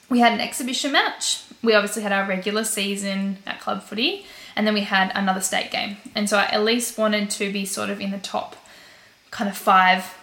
we 0.10 0.20
had 0.20 0.34
an 0.34 0.42
exhibition 0.42 0.92
match. 0.92 1.44
We 1.64 1.74
obviously 1.74 2.04
had 2.04 2.12
our 2.12 2.28
regular 2.28 2.66
season 2.66 3.38
at 3.48 3.62
club 3.62 3.84
footy, 3.84 4.26
and 4.56 4.68
then 4.68 4.74
we 4.74 4.82
had 4.82 5.12
another 5.16 5.40
state 5.40 5.72
game. 5.72 5.98
And 6.16 6.30
so 6.30 6.38
I 6.38 6.46
at 6.46 6.64
least 6.64 6.98
wanted 6.98 7.30
to 7.32 7.54
be 7.54 7.66
sort 7.66 7.90
of 7.90 8.02
in 8.02 8.12
the 8.12 8.18
top 8.18 8.58
kind 9.30 9.50
of 9.50 9.56
five 9.56 10.18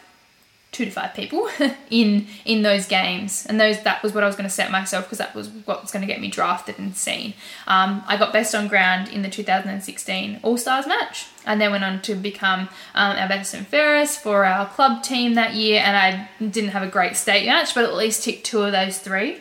two 0.70 0.84
to 0.84 0.90
five 0.90 1.14
people 1.14 1.48
in 1.90 2.26
in 2.44 2.62
those 2.62 2.86
games. 2.86 3.46
And 3.46 3.60
those 3.60 3.82
that 3.82 4.02
was 4.02 4.12
what 4.12 4.22
I 4.22 4.26
was 4.26 4.36
going 4.36 4.48
to 4.48 4.54
set 4.54 4.70
myself 4.70 5.04
because 5.04 5.18
that 5.18 5.34
was 5.34 5.48
what 5.48 5.82
was 5.82 5.90
going 5.90 6.06
to 6.06 6.06
get 6.06 6.20
me 6.20 6.28
drafted 6.28 6.78
and 6.78 6.94
seen. 6.94 7.34
Um, 7.66 8.02
I 8.06 8.16
got 8.16 8.32
best 8.32 8.54
on 8.54 8.68
ground 8.68 9.08
in 9.08 9.22
the 9.22 9.30
2016 9.30 10.40
All 10.42 10.56
Stars 10.56 10.86
match. 10.86 11.26
And 11.46 11.60
then 11.60 11.70
went 11.70 11.84
on 11.84 12.02
to 12.02 12.14
become 12.14 12.68
um, 12.94 13.16
our 13.16 13.26
best 13.26 13.54
and 13.54 13.66
fairest 13.66 14.22
for 14.22 14.44
our 14.44 14.66
club 14.66 15.02
team 15.02 15.34
that 15.34 15.54
year 15.54 15.80
and 15.82 15.96
I 15.96 16.28
didn't 16.44 16.70
have 16.70 16.82
a 16.82 16.88
great 16.88 17.16
state 17.16 17.46
match 17.46 17.74
but 17.74 17.84
at 17.84 17.94
least 17.94 18.22
ticked 18.22 18.44
two 18.44 18.62
of 18.62 18.72
those 18.72 18.98
three. 18.98 19.40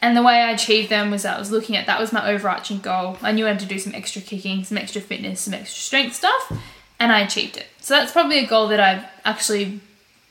And 0.00 0.16
the 0.16 0.22
way 0.22 0.34
I 0.34 0.52
achieved 0.52 0.90
them 0.90 1.10
was 1.10 1.24
I 1.24 1.36
was 1.36 1.50
looking 1.50 1.74
at 1.76 1.86
that 1.86 1.98
was 1.98 2.12
my 2.12 2.30
overarching 2.30 2.78
goal. 2.78 3.18
I 3.20 3.32
knew 3.32 3.46
I 3.46 3.48
had 3.48 3.58
to 3.60 3.66
do 3.66 3.80
some 3.80 3.94
extra 3.96 4.22
kicking 4.22 4.62
some 4.62 4.78
extra 4.78 5.00
fitness 5.00 5.40
some 5.40 5.54
extra 5.54 5.80
strength 5.80 6.14
stuff 6.14 6.52
and 7.00 7.10
I 7.10 7.20
achieved 7.20 7.56
it. 7.56 7.66
So 7.80 7.94
that's 7.94 8.12
probably 8.12 8.38
a 8.38 8.46
goal 8.46 8.68
that 8.68 8.78
I've 8.78 9.04
actually 9.24 9.80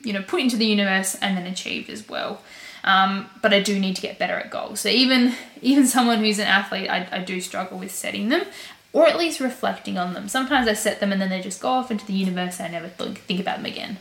you 0.08 0.14
know, 0.14 0.22
put 0.22 0.40
into 0.40 0.56
the 0.56 0.66
universe 0.66 1.16
and 1.16 1.38
then 1.38 1.46
achieved 1.46 1.90
as 1.90 2.08
well. 2.08 2.42
Um, 2.86 3.30
but 3.42 3.54
I 3.54 3.60
do 3.60 3.78
need 3.78 3.98
to 3.98 4.02
get 4.02 4.18
better 4.18 4.36
at 4.36 4.50
goals. 4.50 4.80
So 4.80 4.90
even 4.90 5.34
even 5.62 5.86
someone 5.86 6.20
who's 6.20 6.40
an 6.40 6.48
athlete, 6.48 6.90
I, 6.90 7.08
I 7.12 7.20
do 7.20 7.42
struggle 7.42 7.78
with 7.78 7.94
setting 7.94 8.30
them 8.30 8.44
or 8.94 9.06
at 9.06 9.18
least 9.18 9.40
reflecting 9.40 9.98
on 9.98 10.14
them. 10.14 10.30
Sometimes 10.30 10.68
I 10.68 10.74
set 10.74 11.00
them 11.02 11.12
and 11.12 11.22
then 11.22 11.30
they 11.30 11.42
just 11.42 11.62
go 11.62 11.70
off 11.70 11.92
into 11.92 12.06
the 12.06 12.14
universe 12.14 12.60
and 12.60 12.68
I 12.68 12.72
never 12.80 12.88
th- 12.88 13.18
think 13.18 13.40
about 13.42 13.58
them 13.58 13.66
again. 13.66 13.98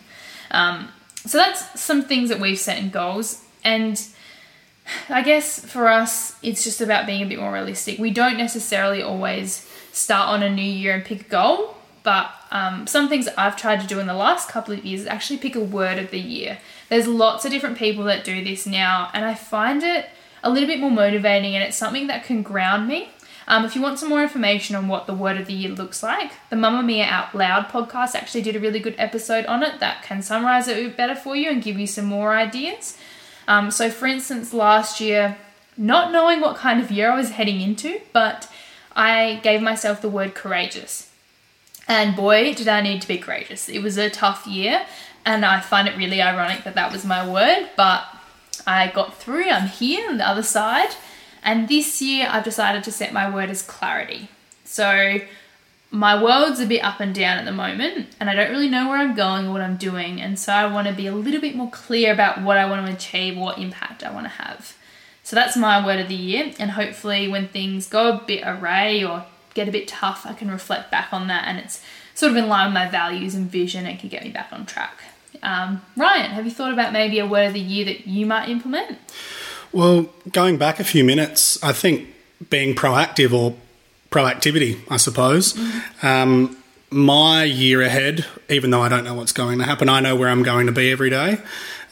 Um, 0.53 0.89
so 1.27 1.39
that's 1.39 1.81
some 1.81 2.03
things 2.03 2.29
that 2.29 2.39
we've 2.39 2.59
set 2.59 2.79
in 2.79 2.91
goals. 2.91 3.43
And 3.65 4.01
I 5.09 5.23
guess 5.23 5.65
for 5.65 5.89
us, 5.89 6.37
it's 6.43 6.63
just 6.63 6.81
about 6.81 7.07
being 7.07 7.23
a 7.23 7.27
bit 7.27 7.41
more 7.41 7.53
realistic. 7.53 7.99
We 7.99 8.11
don't 8.11 8.39
necessarily 8.39 9.03
always 9.03 9.69
start 9.93 10.29
on 10.29 10.43
a 10.43 10.51
new 10.51 10.63
year 10.63 10.95
and 10.95 11.05
pick 11.05 11.23
a 11.23 11.29
goal. 11.29 11.77
But 12.07 12.31
um, 12.53 12.87
some 12.87 13.09
things 13.09 13.27
I've 13.37 13.57
tried 13.57 13.81
to 13.81 13.87
do 13.89 13.99
in 13.99 14.07
the 14.07 14.15
last 14.15 14.49
couple 14.49 14.73
of 14.73 14.85
years 14.85 15.01
is 15.01 15.07
actually 15.09 15.39
pick 15.39 15.57
a 15.57 15.61
word 15.61 15.99
of 15.99 16.13
the 16.13 16.21
year. 16.21 16.59
There's 16.89 17.09
lots 17.09 17.45
of 17.45 17.51
different 17.51 17.77
people 17.77 18.05
that 18.05 18.23
do 18.23 18.45
this 18.45 18.65
now, 18.65 19.11
and 19.13 19.25
I 19.25 19.35
find 19.35 19.83
it 19.83 20.07
a 20.45 20.49
little 20.49 20.69
bit 20.69 20.79
more 20.79 20.93
motivating 20.93 21.57
and 21.57 21.65
it's 21.65 21.77
something 21.77 22.07
that 22.07 22.23
can 22.23 22.45
ground 22.45 22.87
me. 22.87 23.09
Um, 23.49 23.65
if 23.65 23.75
you 23.75 23.83
want 23.83 23.99
some 23.99 24.09
more 24.09 24.23
information 24.23 24.77
on 24.77 24.87
what 24.87 25.09
the 25.09 25.15
word 25.15 25.37
of 25.37 25.49
the 25.49 25.53
year 25.53 25.71
looks 25.73 26.01
like, 26.01 26.31
the 26.49 26.55
Mamamia 26.55 27.09
Out 27.09 27.35
Loud 27.35 27.67
podcast 27.67 28.15
actually 28.15 28.43
did 28.43 28.55
a 28.55 28.61
really 28.61 28.79
good 28.79 28.95
episode 28.99 29.45
on 29.47 29.65
it 29.65 29.81
that 29.81 30.05
can 30.05 30.23
summarize 30.23 30.69
it 30.69 30.97
better 30.97 31.17
for 31.17 31.35
you 31.35 31.51
and 31.51 31.61
give 31.61 31.77
you 31.77 31.89
some 31.89 32.05
more 32.05 32.37
ideas. 32.37 32.97
Um, 33.49 33.73
so, 33.73 33.91
for 33.91 34.07
instance, 34.07 34.55
last 34.55 35.01
year, 35.01 35.39
not 35.77 36.13
knowing 36.13 36.41
what 36.41 36.55
kind 36.55 36.81
of 36.81 36.93
year 36.93 37.11
I 37.11 37.17
was 37.17 37.31
heading 37.31 37.61
into, 37.61 38.01
but 38.13 38.49
I 38.95 39.41
gave 39.43 39.61
myself 39.61 40.01
the 40.01 40.09
word 40.09 40.37
courageous. 40.37 41.11
And 41.89 42.17
boy, 42.17 42.55
did 42.55 42.69
I 42.69 42.81
need 42.81 43.03
to 43.03 43.09
be 43.09 43.19
courageous. 43.19 43.69
It 43.69 43.81
was 43.81 43.97
a 43.97 44.11
tough 44.11 44.47
year, 44.47 44.85
and 45.25 45.45
I 45.45 45.61
find 45.61 45.87
it 45.87 45.97
really 45.97 46.21
ironic 46.21 46.65
that 46.65 46.75
that 46.75 46.93
was 46.93 47.05
my 47.05 47.29
word, 47.29 47.71
but 47.77 48.05
I 48.67 48.89
got 48.89 49.17
through. 49.17 49.49
I'm 49.51 49.69
here 49.69 50.09
on 50.09 50.19
the 50.19 50.29
other 50.29 50.43
side. 50.43 50.91
And 51.43 51.69
this 51.69 52.03
year, 52.03 52.29
I've 52.31 52.43
decided 52.43 52.83
to 52.85 52.93
set 52.93 53.13
my 53.13 53.33
word 53.33 53.51
as 53.51 53.63
clarity. 53.63 54.29
So, 54.65 55.21
my 55.93 56.21
world's 56.21 56.59
a 56.59 56.67
bit 56.67 56.83
up 56.83 56.99
and 56.99 57.15
down 57.15 57.39
at 57.39 57.45
the 57.45 57.53
moment, 57.53 58.09
and 58.19 58.29
I 58.29 58.35
don't 58.35 58.51
really 58.51 58.69
know 58.69 58.89
where 58.89 58.99
I'm 58.99 59.15
going 59.15 59.47
or 59.47 59.53
what 59.53 59.61
I'm 59.61 59.77
doing. 59.77 60.21
And 60.21 60.37
so, 60.41 60.53
I 60.53 60.67
want 60.67 60.89
to 60.89 60.93
be 60.93 61.07
a 61.07 61.15
little 61.15 61.41
bit 61.41 61.55
more 61.55 61.71
clear 61.71 62.13
about 62.13 62.43
what 62.43 62.59
I 62.59 62.69
want 62.69 62.85
to 62.85 62.93
achieve, 62.93 63.39
what 63.39 63.59
impact 63.59 64.03
I 64.03 64.13
want 64.13 64.25
to 64.25 64.31
have. 64.31 64.77
So, 65.23 65.37
that's 65.37 65.57
my 65.57 65.85
word 65.87 66.01
of 66.01 66.09
the 66.09 66.17
year. 66.17 66.53
And 66.59 66.73
hopefully, 66.73 67.29
when 67.29 67.47
things 67.47 67.87
go 67.87 68.17
a 68.17 68.25
bit 68.27 68.43
array 68.45 69.05
or 69.05 69.25
get 69.57 69.69
a 69.69 69.73
bit 69.73 69.89
tough, 69.89 70.25
I 70.25 70.35
can 70.35 70.51
reflect 70.51 70.91
back 70.91 71.13
on 71.13 71.27
that 71.29 71.49
and 71.49 71.59
it's 71.59 71.83
sort 72.15 72.31
of 72.31 72.37
in 72.37 72.49
line 72.49 72.69
with 72.69 72.75
my 72.75 72.89
values 72.89 73.35
and 73.35 73.51
vision 73.51 73.87
and 73.87 73.99
can 73.99 74.09
get 74.09 74.23
me 74.23 74.31
back 74.31 74.49
on 74.53 74.67
track. 74.67 75.03
Um, 75.43 75.83
Ryan, 75.97 76.31
have 76.31 76.45
you 76.45 76.51
thought 76.51 76.73
about 76.73 76.93
maybe 76.93 77.19
a 77.19 77.27
word 77.27 77.49
of 77.49 77.53
the 77.55 77.61
year 77.61 77.85
that 77.87 78.07
you 78.07 78.27
might 78.27 78.49
implement? 78.49 78.99
Well, 79.73 80.11
going 80.31 80.57
back 80.59 80.79
a 80.79 80.85
few 80.85 81.05
minutes, 81.05 81.63
I 81.63 81.73
think 81.73 82.09
being 82.51 82.75
proactive 82.75 83.33
or 83.33 83.57
proactivity, 84.11 84.81
I 84.89 84.97
suppose. 84.97 85.55
Mm-hmm. 85.55 86.07
Um, 86.07 86.57
my 86.91 87.45
year 87.45 87.83
ahead, 87.83 88.25
even 88.49 88.71
though 88.71 88.83
I 88.83 88.89
don't 88.89 89.05
know 89.05 89.15
what's 89.15 89.33
going 89.33 89.59
to 89.59 89.65
happen, 89.65 89.89
I 89.89 90.01
know 90.01 90.15
where 90.15 90.29
I'm 90.29 90.43
going 90.43 90.67
to 90.67 90.73
be 90.73 90.93
every 90.93 91.11
day, 91.11 91.39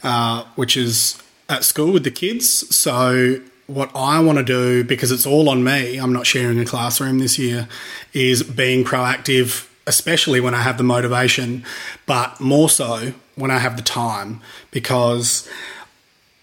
uh, 0.03 0.45
which 0.55 0.77
is 0.77 1.21
at 1.49 1.63
school 1.63 1.91
with 1.91 2.03
the 2.03 2.11
kids. 2.11 2.75
So 2.75 3.41
what 3.67 3.89
I 3.95 4.19
want 4.19 4.37
to 4.37 4.43
do, 4.43 4.83
because 4.83 5.11
it's 5.11 5.25
all 5.25 5.49
on 5.49 5.63
me, 5.63 5.97
I'm 5.97 6.13
not 6.13 6.27
sharing 6.27 6.59
a 6.59 6.65
classroom 6.65 7.19
this 7.19 7.39
year, 7.39 7.67
is 8.13 8.43
being 8.43 8.83
proactive, 8.83 9.67
especially 9.87 10.39
when 10.39 10.53
I 10.53 10.61
have 10.61 10.77
the 10.77 10.83
motivation, 10.83 11.63
but 12.05 12.39
more 12.39 12.69
so 12.69 13.13
when 13.35 13.51
I 13.51 13.57
have 13.59 13.75
the 13.75 13.83
time, 13.83 14.41
because 14.71 15.49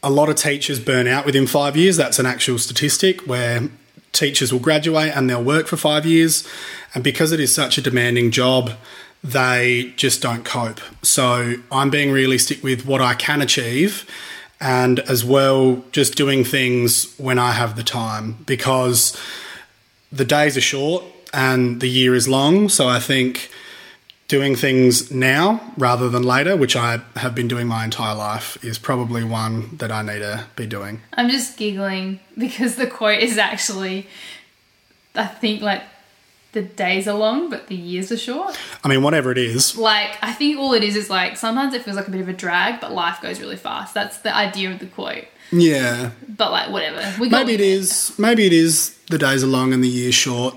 a 0.03 0.11
lot 0.11 0.29
of 0.29 0.37
teachers 0.37 0.81
burn 0.81 1.07
out 1.07 1.25
within 1.25 1.47
five 1.47 1.77
years. 1.77 1.97
That's 1.97 2.19
an 2.19 2.27
actual 2.27 2.59
statistic 2.59 3.21
where 3.27 3.69
teachers 4.11 4.53
will 4.53 4.61
graduate 4.61 5.17
and 5.17 5.31
they'll 5.31 5.43
work 5.43 5.67
for 5.69 5.77
five 5.77 6.05
years. 6.05 6.47
And 6.95 7.05
because 7.05 7.33
it 7.33 7.41
is 7.41 7.55
such 7.55 7.79
a 7.79 7.83
demanding 7.83 8.31
job, 8.31 8.73
they 9.23 9.93
just 9.97 10.21
don't 10.21 10.45
cope. 10.45 10.81
So 11.03 11.55
I'm 11.71 11.91
being 11.91 12.11
realistic 12.11 12.63
with 12.63 12.85
what 12.85 13.01
I 13.01 13.15
can 13.15 13.41
achieve 13.41 14.07
and 14.63 15.01
as 15.01 15.25
well 15.25 15.85
just 15.91 16.15
doing 16.15 16.45
things 16.45 17.13
when 17.19 17.39
I 17.39 17.51
have 17.51 17.75
the 17.75 17.83
time 17.83 18.39
because 18.47 19.19
the 20.13 20.25
days 20.25 20.57
are 20.57 20.63
short 20.63 21.05
and 21.35 21.81
the 21.81 21.89
year 21.89 22.15
is 22.15 22.29
long. 22.29 22.69
So 22.69 22.89
I 22.89 23.01
think 23.01 23.51
doing 24.29 24.55
things 24.55 25.11
now 25.11 25.61
rather 25.77 26.09
than 26.09 26.23
later, 26.23 26.57
which 26.57 26.77
I 26.77 27.01
have 27.17 27.35
been 27.35 27.49
doing 27.49 27.67
my 27.67 27.85
entire 27.85 28.15
life, 28.15 28.63
is 28.65 28.79
probably 28.79 29.25
one 29.25 29.77
that 29.79 29.91
I 29.91 30.03
need 30.03 30.21
to 30.21 30.47
be 30.55 30.67
doing. 30.67 31.01
I'm 31.15 31.29
just 31.29 31.57
giggling 31.57 32.21
because 32.39 32.77
the 32.77 32.87
quote 32.87 33.21
is 33.21 33.39
actually, 33.39 34.07
I 35.17 35.27
think, 35.27 35.61
like 35.61 35.83
the 36.53 36.63
days 36.63 37.09
are 37.09 37.17
long, 37.17 37.51
but 37.51 37.67
the 37.69 37.75
years 37.75 38.13
are 38.13 38.17
short. 38.17 38.59
I 38.85 38.89
mean, 38.89 39.03
whatever 39.03 39.33
it 39.33 39.39
is. 39.39 39.77
Like, 39.77 40.19
I 40.23 40.33
think 40.33 40.59
all 40.59 40.75
it 40.75 40.85
is 40.85 40.97
is 40.97 41.11
like 41.11 41.37
sometimes 41.37 41.75
it 41.75 41.83
feels 41.83 41.97
like 41.97 42.09
a 42.09 42.11
bit 42.11 42.21
of 42.21 42.29
a 42.29 42.33
drag, 42.33 42.81
but 42.81 42.93
life 42.93 43.21
goes 43.21 43.41
really 43.41 43.57
fast. 43.57 43.95
That's 43.95 44.19
the 44.19 44.35
idea 44.35 44.71
of 44.71 44.79
the 44.79 44.87
quote. 44.87 45.25
Yeah. 45.51 46.11
But 46.29 46.51
like, 46.51 46.71
whatever. 46.71 47.03
We 47.21 47.29
maybe 47.29 47.55
it 47.55 47.61
is. 47.61 48.19
Maybe 48.19 48.47
it 48.47 48.53
is. 48.53 48.99
The 49.11 49.19
days 49.19 49.43
are 49.43 49.49
long 49.49 49.73
and 49.73 49.83
the 49.83 49.89
years 49.89 50.15
short. 50.15 50.57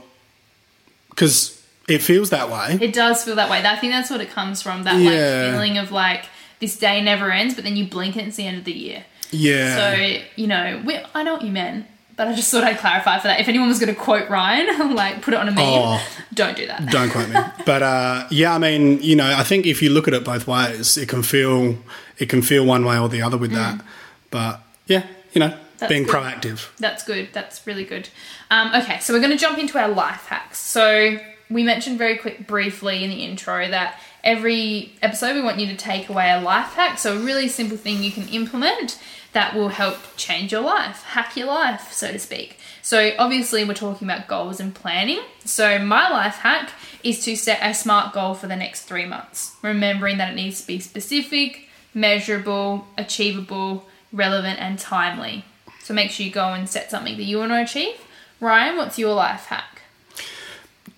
Because 1.10 1.64
it 1.88 2.02
feels 2.02 2.30
that 2.32 2.50
way. 2.50 2.78
It 2.82 2.94
does 2.94 3.24
feel 3.24 3.36
that 3.36 3.50
way. 3.50 3.64
I 3.66 3.76
think 3.78 3.94
that's 3.94 4.10
what 4.10 4.22
it 4.22 4.32
comes 4.32 4.62
from. 4.62 4.84
That 4.84 5.00
yeah. 5.00 5.10
like 5.10 5.54
feeling 5.54 5.78
of 5.78 5.92
like 5.92 6.26
this 6.60 6.78
day 6.78 7.02
never 7.02 7.32
ends, 7.32 7.56
but 7.56 7.64
then 7.64 7.76
you 7.76 7.88
blink 7.88 8.16
and 8.16 8.28
it's 8.28 8.38
the 8.38 8.48
end 8.48 8.58
of 8.58 8.64
the 8.66 8.74
year. 8.74 9.06
Yeah. 9.32 9.76
So 9.76 10.20
you 10.36 10.48
know, 10.48 10.82
we, 10.86 11.00
I 11.14 11.24
know 11.24 11.34
what 11.34 11.44
you 11.44 11.52
meant. 11.52 11.86
But 12.18 12.30
I 12.30 12.36
just 12.36 12.50
thought 12.50 12.64
I'd 12.64 12.78
clarify 12.78 13.20
for 13.20 13.28
that. 13.28 13.42
If 13.42 13.50
anyone 13.50 13.68
was 13.68 13.80
going 13.80 13.94
to 13.94 14.00
quote 14.00 14.30
Ryan, 14.30 14.96
like 14.96 15.22
put 15.22 15.34
it 15.34 15.38
on 15.40 15.48
a 15.48 15.52
meme, 15.52 15.64
oh, 15.64 16.08
don't 16.34 16.56
do 16.56 16.66
that. 16.68 16.90
Don't 16.90 17.10
quote 17.10 17.30
me. 17.30 17.36
But 17.66 17.84
uh, 17.84 18.28
yeah, 18.32 18.56
I 18.56 18.58
mean, 18.58 19.02
you 19.02 19.16
know, 19.16 19.28
I 19.36 19.44
think 19.44 19.66
if 19.66 19.82
you 19.82 19.90
look 19.90 20.08
at 20.08 20.14
it 20.14 20.24
both 20.24 20.48
ways, 20.48 20.98
it 20.98 21.10
can 21.10 21.24
feel 21.24 21.78
it 22.18 22.30
can 22.30 22.42
feel 22.42 22.66
one 22.66 22.86
way 22.86 22.98
or 22.98 23.10
the 23.10 23.22
other 23.22 23.38
with 23.38 23.52
mm. 23.52 23.56
that. 23.56 23.84
But 24.32 24.62
yeah, 24.88 25.06
you 25.34 25.40
know, 25.40 25.58
That's 25.78 25.90
being 25.90 26.04
good. 26.04 26.16
proactive. 26.16 26.70
That's 26.78 27.04
good. 27.04 27.30
That's 27.34 27.66
really 27.68 27.86
good. 27.86 28.10
Um, 28.50 28.74
okay, 28.76 29.00
so 29.00 29.14
we're 29.14 29.20
going 29.20 29.32
to 29.32 29.38
jump 29.38 29.58
into 29.58 29.78
our 29.78 29.90
life 29.90 30.28
hacks. 30.28 30.60
So 30.60 31.18
we 31.50 31.64
mentioned 31.64 31.98
very 31.98 32.18
quick, 32.18 32.48
briefly 32.48 33.04
in 33.04 33.10
the 33.10 33.24
intro 33.24 33.68
that 33.70 34.00
every 34.26 34.92
episode 35.02 35.36
we 35.36 35.42
want 35.42 35.60
you 35.60 35.68
to 35.68 35.78
take 35.78 36.10
away 36.10 36.32
a 36.32 36.42
life 36.42 36.74
hack. 36.74 36.98
So 36.98 37.16
a 37.16 37.20
really 37.20 37.48
simple 37.48 37.78
thing 37.78 38.04
you 38.04 38.12
can 38.12 38.28
implement 38.30 39.00
that 39.36 39.54
will 39.54 39.68
help 39.68 39.98
change 40.16 40.52
your 40.52 40.62
life, 40.62 41.04
hack 41.04 41.38
your 41.38 41.48
life, 41.48 41.92
so 41.92 42.12
to 42.12 42.18
speak. 42.18 42.58
So, 42.82 43.12
obviously, 43.20 43.66
we're 43.66 43.74
talking 43.74 44.08
about 44.08 44.28
goals 44.28 44.60
and 44.60 44.74
planning. 44.74 45.20
So, 45.44 45.78
my 45.78 46.10
life 46.10 46.36
hack 46.36 46.72
is 47.04 47.24
to 47.26 47.36
set 47.36 47.60
a 47.62 47.74
smart 47.74 48.14
goal 48.14 48.34
for 48.34 48.48
the 48.48 48.56
next 48.56 48.84
three 48.84 49.06
months, 49.06 49.56
remembering 49.62 50.20
that 50.20 50.32
it 50.32 50.36
needs 50.36 50.62
to 50.62 50.68
be 50.68 50.80
specific, 50.80 51.68
measurable, 51.94 52.88
achievable, 52.98 53.86
relevant, 54.14 54.60
and 54.60 54.80
timely. 54.80 55.44
So, 55.84 55.94
make 55.94 56.12
sure 56.12 56.26
you 56.26 56.32
go 56.32 56.54
and 56.54 56.70
set 56.70 56.90
something 56.90 57.18
that 57.18 57.24
you 57.24 57.40
want 57.40 57.52
to 57.52 57.62
achieve. 57.62 57.96
Ryan, 58.40 58.78
what's 58.78 58.98
your 58.98 59.16
life 59.16 59.48
hack? 59.48 59.82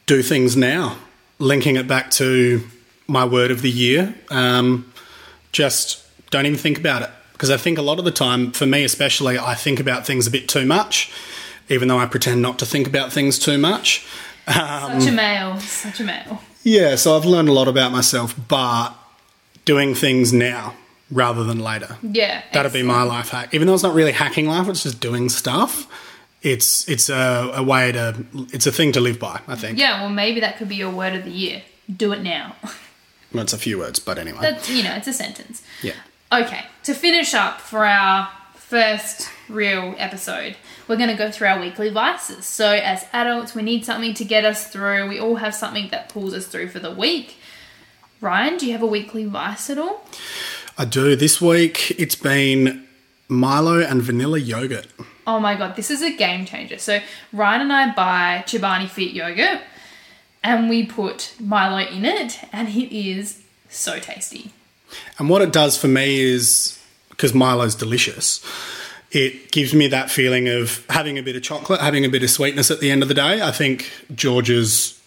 Do 0.05 0.21
things 0.21 0.55
now. 0.55 0.97
Linking 1.39 1.75
it 1.75 1.87
back 1.87 2.11
to 2.11 2.67
my 3.08 3.26
word 3.26 3.52
of 3.52 3.62
the 3.62 3.70
year, 3.72 4.15
um, 4.30 4.91
just 5.52 6.04
don't 6.30 6.46
even 6.46 6.58
think 6.58 6.78
about 6.78 7.02
it 7.02 7.10
Because 7.34 7.50
I 7.50 7.58
think 7.58 7.78
a 7.78 7.82
lot 7.82 8.00
of 8.00 8.06
the 8.06 8.12
time, 8.12 8.52
for 8.52 8.65
me 8.65 8.84
especially, 8.84 9.38
I 9.39 9.56
think 9.56 9.80
about 9.80 10.06
things 10.06 10.28
a 10.28 10.32
bit 10.32 10.50
too 10.50 10.65
much, 10.65 11.12
even 11.70 11.88
though 11.88 12.00
I 12.00 12.06
pretend 12.06 12.41
not 12.41 12.60
to 12.60 12.65
think 12.65 12.88
about 12.88 13.12
things 13.13 13.39
too 13.39 13.58
much. 13.58 14.06
such 14.48 15.08
a 15.08 15.12
male. 15.12 15.60
Such 15.60 16.00
a 16.00 16.04
male. 16.04 16.41
Yeah, 16.63 16.96
so 16.96 17.15
I've 17.15 17.26
learned 17.26 17.50
a 17.50 17.54
lot 17.54 17.67
about 17.67 17.91
myself, 17.91 18.36
but 18.48 18.89
doing 19.65 19.96
things 19.96 20.34
now 20.34 20.74
rather 21.12 21.43
than 21.43 21.60
later. 21.60 21.98
Yeah. 22.02 22.41
That'd 22.54 22.74
be 22.74 22.84
my 22.84 23.04
life 23.04 23.30
hack. 23.30 23.54
Even 23.54 23.67
though 23.67 23.74
it's 23.74 23.84
not 23.84 23.93
really 23.93 24.12
hacking 24.12 24.48
life, 24.48 24.67
it's 24.67 24.84
just 24.84 25.00
doing 25.00 25.30
stuff. 25.30 25.88
It's 26.41 26.88
it's 26.88 27.10
a, 27.10 27.52
a 27.56 27.63
way 27.63 27.91
to 27.91 28.26
it's 28.54 28.67
a 28.67 28.72
thing 28.72 28.91
to 28.93 29.00
live 29.00 29.20
by. 29.20 29.41
I 29.48 29.56
think. 29.56 29.80
Yeah, 29.80 30.02
well, 30.02 30.10
maybe 30.10 30.39
that 30.41 30.58
could 30.58 30.70
be 30.70 30.76
your 30.76 30.91
word 30.91 31.15
of 31.15 31.24
the 31.24 31.32
year. 31.32 31.63
Do 31.93 32.12
it 32.13 32.22
now. 32.22 32.56
Well, 33.33 33.43
it's 33.43 33.53
a 33.53 33.57
few 33.57 33.77
words, 33.79 33.99
but 33.99 34.17
anyway. 34.17 34.39
That's, 34.41 34.69
you 34.69 34.83
know, 34.83 34.95
it's 34.95 35.07
a 35.07 35.13
sentence. 35.13 35.63
yeah. 35.81 35.93
Okay, 36.31 36.65
to 36.83 36.93
finish 36.93 37.33
up 37.33 37.61
for 37.61 37.85
our 37.85 38.29
first 38.55 39.29
real 39.47 39.95
episode, 39.97 40.57
we're 40.89 40.97
going 40.97 41.09
to 41.09 41.15
go 41.15 41.31
through 41.31 41.47
our 41.47 41.59
weekly 41.59 41.89
vices. 41.89 42.45
So, 42.45 42.69
as 42.69 43.05
adults, 43.13 43.55
we 43.55 43.61
need 43.61 43.85
something 43.85 44.13
to 44.15 44.25
get 44.25 44.43
us 44.43 44.67
through. 44.67 45.07
We 45.07 45.19
all 45.19 45.35
have 45.37 45.55
something 45.55 45.87
that 45.91 46.09
pulls 46.09 46.33
us 46.33 46.45
through 46.45 46.67
for 46.69 46.79
the 46.79 46.91
week. 46.91 47.37
Ryan, 48.19 48.57
do 48.57 48.65
you 48.65 48.73
have 48.73 48.81
a 48.81 48.87
weekly 48.87 49.23
vice 49.25 49.69
at 49.69 49.77
all? 49.77 50.05
I 50.77 50.83
do. 50.83 51.15
This 51.15 51.39
week 51.39 51.91
it's 51.91 52.15
been 52.15 52.85
Milo 53.29 53.79
and 53.79 54.01
vanilla 54.01 54.39
yogurt. 54.39 54.87
Oh 55.25 55.39
my 55.39 55.55
god, 55.55 55.75
this 55.77 55.89
is 55.89 56.01
a 56.01 56.11
game 56.11 56.45
changer. 56.45 56.77
So, 56.77 56.99
Ryan 57.31 57.61
and 57.61 57.73
I 57.73 57.93
buy 57.93 58.43
Chobani 58.45 58.89
Fit 58.89 59.11
yogurt 59.13 59.61
and 60.47 60.69
we 60.69 60.86
put 60.86 61.33
Milo 61.41 61.86
in 61.91 62.05
it, 62.05 62.39
and 62.53 62.69
it 62.69 62.97
is 62.97 63.43
so 63.69 63.99
tasty. 63.99 64.51
And 65.19 65.29
what 65.29 65.41
it 65.41 65.51
does 65.51 65.77
for 65.77 65.89
me 65.89 66.21
is 66.21 66.81
because 67.10 67.33
Milo's 67.33 67.75
delicious, 67.75 68.41
it 69.12 69.51
gives 69.51 69.73
me 69.73 69.88
that 69.88 70.10
feeling 70.10 70.47
of 70.47 70.86
having 70.89 71.17
a 71.17 71.21
bit 71.21 71.36
of 71.36 71.43
chocolate, 71.43 71.81
having 71.81 72.05
a 72.05 72.10
bit 72.10 72.23
of 72.23 72.29
sweetness 72.29 72.71
at 72.71 72.79
the 72.79 72.89
end 72.89 73.01
of 73.01 73.10
the 73.10 73.13
day. 73.13 73.41
I 73.41 73.51
think 73.51 73.91
George's 74.15 74.97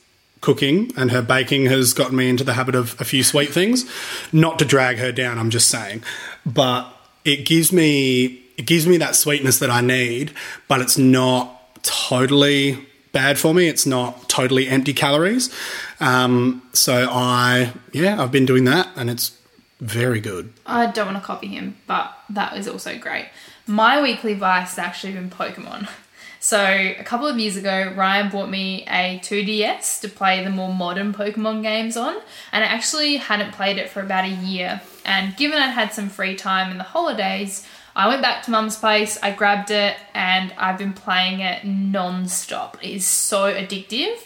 cooking 0.42 0.92
and 0.96 1.10
her 1.10 1.22
baking 1.22 1.66
has 1.66 1.94
gotten 1.94 2.16
me 2.16 2.28
into 2.28 2.44
the 2.44 2.52
habit 2.52 2.74
of 2.74 3.00
a 3.00 3.04
few 3.04 3.22
sweet 3.22 3.48
things. 3.48 3.90
Not 4.32 4.58
to 4.58 4.66
drag 4.66 4.98
her 4.98 5.10
down, 5.10 5.38
I'm 5.38 5.50
just 5.50 5.68
saying. 5.68 6.02
But 6.44 6.86
it 7.24 7.46
gives 7.46 7.72
me 7.72 8.44
it 8.58 8.66
gives 8.66 8.86
me 8.86 8.98
that 8.98 9.16
sweetness 9.16 9.58
that 9.60 9.70
I 9.70 9.80
need, 9.80 10.32
but 10.68 10.82
it's 10.82 10.98
not 10.98 11.82
totally 11.82 12.86
bad 13.12 13.38
for 13.38 13.54
me. 13.54 13.68
It's 13.68 13.86
not 13.86 14.28
totally 14.28 14.68
empty 14.68 14.92
calories. 14.92 15.54
Um, 16.00 16.62
so 16.72 17.08
I 17.10 17.72
yeah, 17.92 18.22
I've 18.22 18.32
been 18.32 18.46
doing 18.46 18.64
that 18.64 18.88
and 18.96 19.10
it's 19.10 19.36
very 19.80 20.20
good. 20.20 20.52
I 20.66 20.86
don't 20.86 21.06
want 21.06 21.18
to 21.18 21.24
copy 21.24 21.48
him, 21.48 21.76
but 21.86 22.14
that 22.28 22.56
is 22.56 22.68
also 22.68 22.98
great. 22.98 23.28
My 23.66 24.02
weekly 24.02 24.34
vice 24.34 24.70
has 24.70 24.78
actually 24.78 25.14
been 25.14 25.30
Pokemon. 25.30 25.88
So 26.42 26.58
a 26.58 27.04
couple 27.04 27.26
of 27.26 27.38
years 27.38 27.58
ago, 27.58 27.92
Ryan 27.94 28.30
bought 28.30 28.48
me 28.48 28.86
a 28.88 29.20
2DS 29.22 30.00
to 30.00 30.08
play 30.08 30.42
the 30.42 30.48
more 30.48 30.72
modern 30.72 31.12
Pokemon 31.12 31.62
games 31.62 31.98
on, 31.98 32.16
and 32.50 32.64
I 32.64 32.66
actually 32.66 33.18
hadn't 33.18 33.52
played 33.52 33.76
it 33.76 33.90
for 33.90 34.00
about 34.00 34.24
a 34.24 34.28
year. 34.28 34.80
And 35.04 35.36
given 35.36 35.58
I'd 35.58 35.72
had 35.72 35.92
some 35.92 36.08
free 36.08 36.34
time 36.34 36.70
in 36.70 36.78
the 36.78 36.84
holidays, 36.84 37.66
I 37.94 38.08
went 38.08 38.22
back 38.22 38.44
to 38.44 38.50
mum's 38.50 38.76
place, 38.76 39.18
I 39.22 39.32
grabbed 39.32 39.70
it, 39.70 39.96
and 40.14 40.52
I've 40.56 40.78
been 40.78 40.92
playing 40.92 41.40
it 41.40 41.64
non-stop. 41.64 42.78
It 42.82 42.90
is 42.90 43.06
so 43.06 43.52
addictive. 43.52 44.16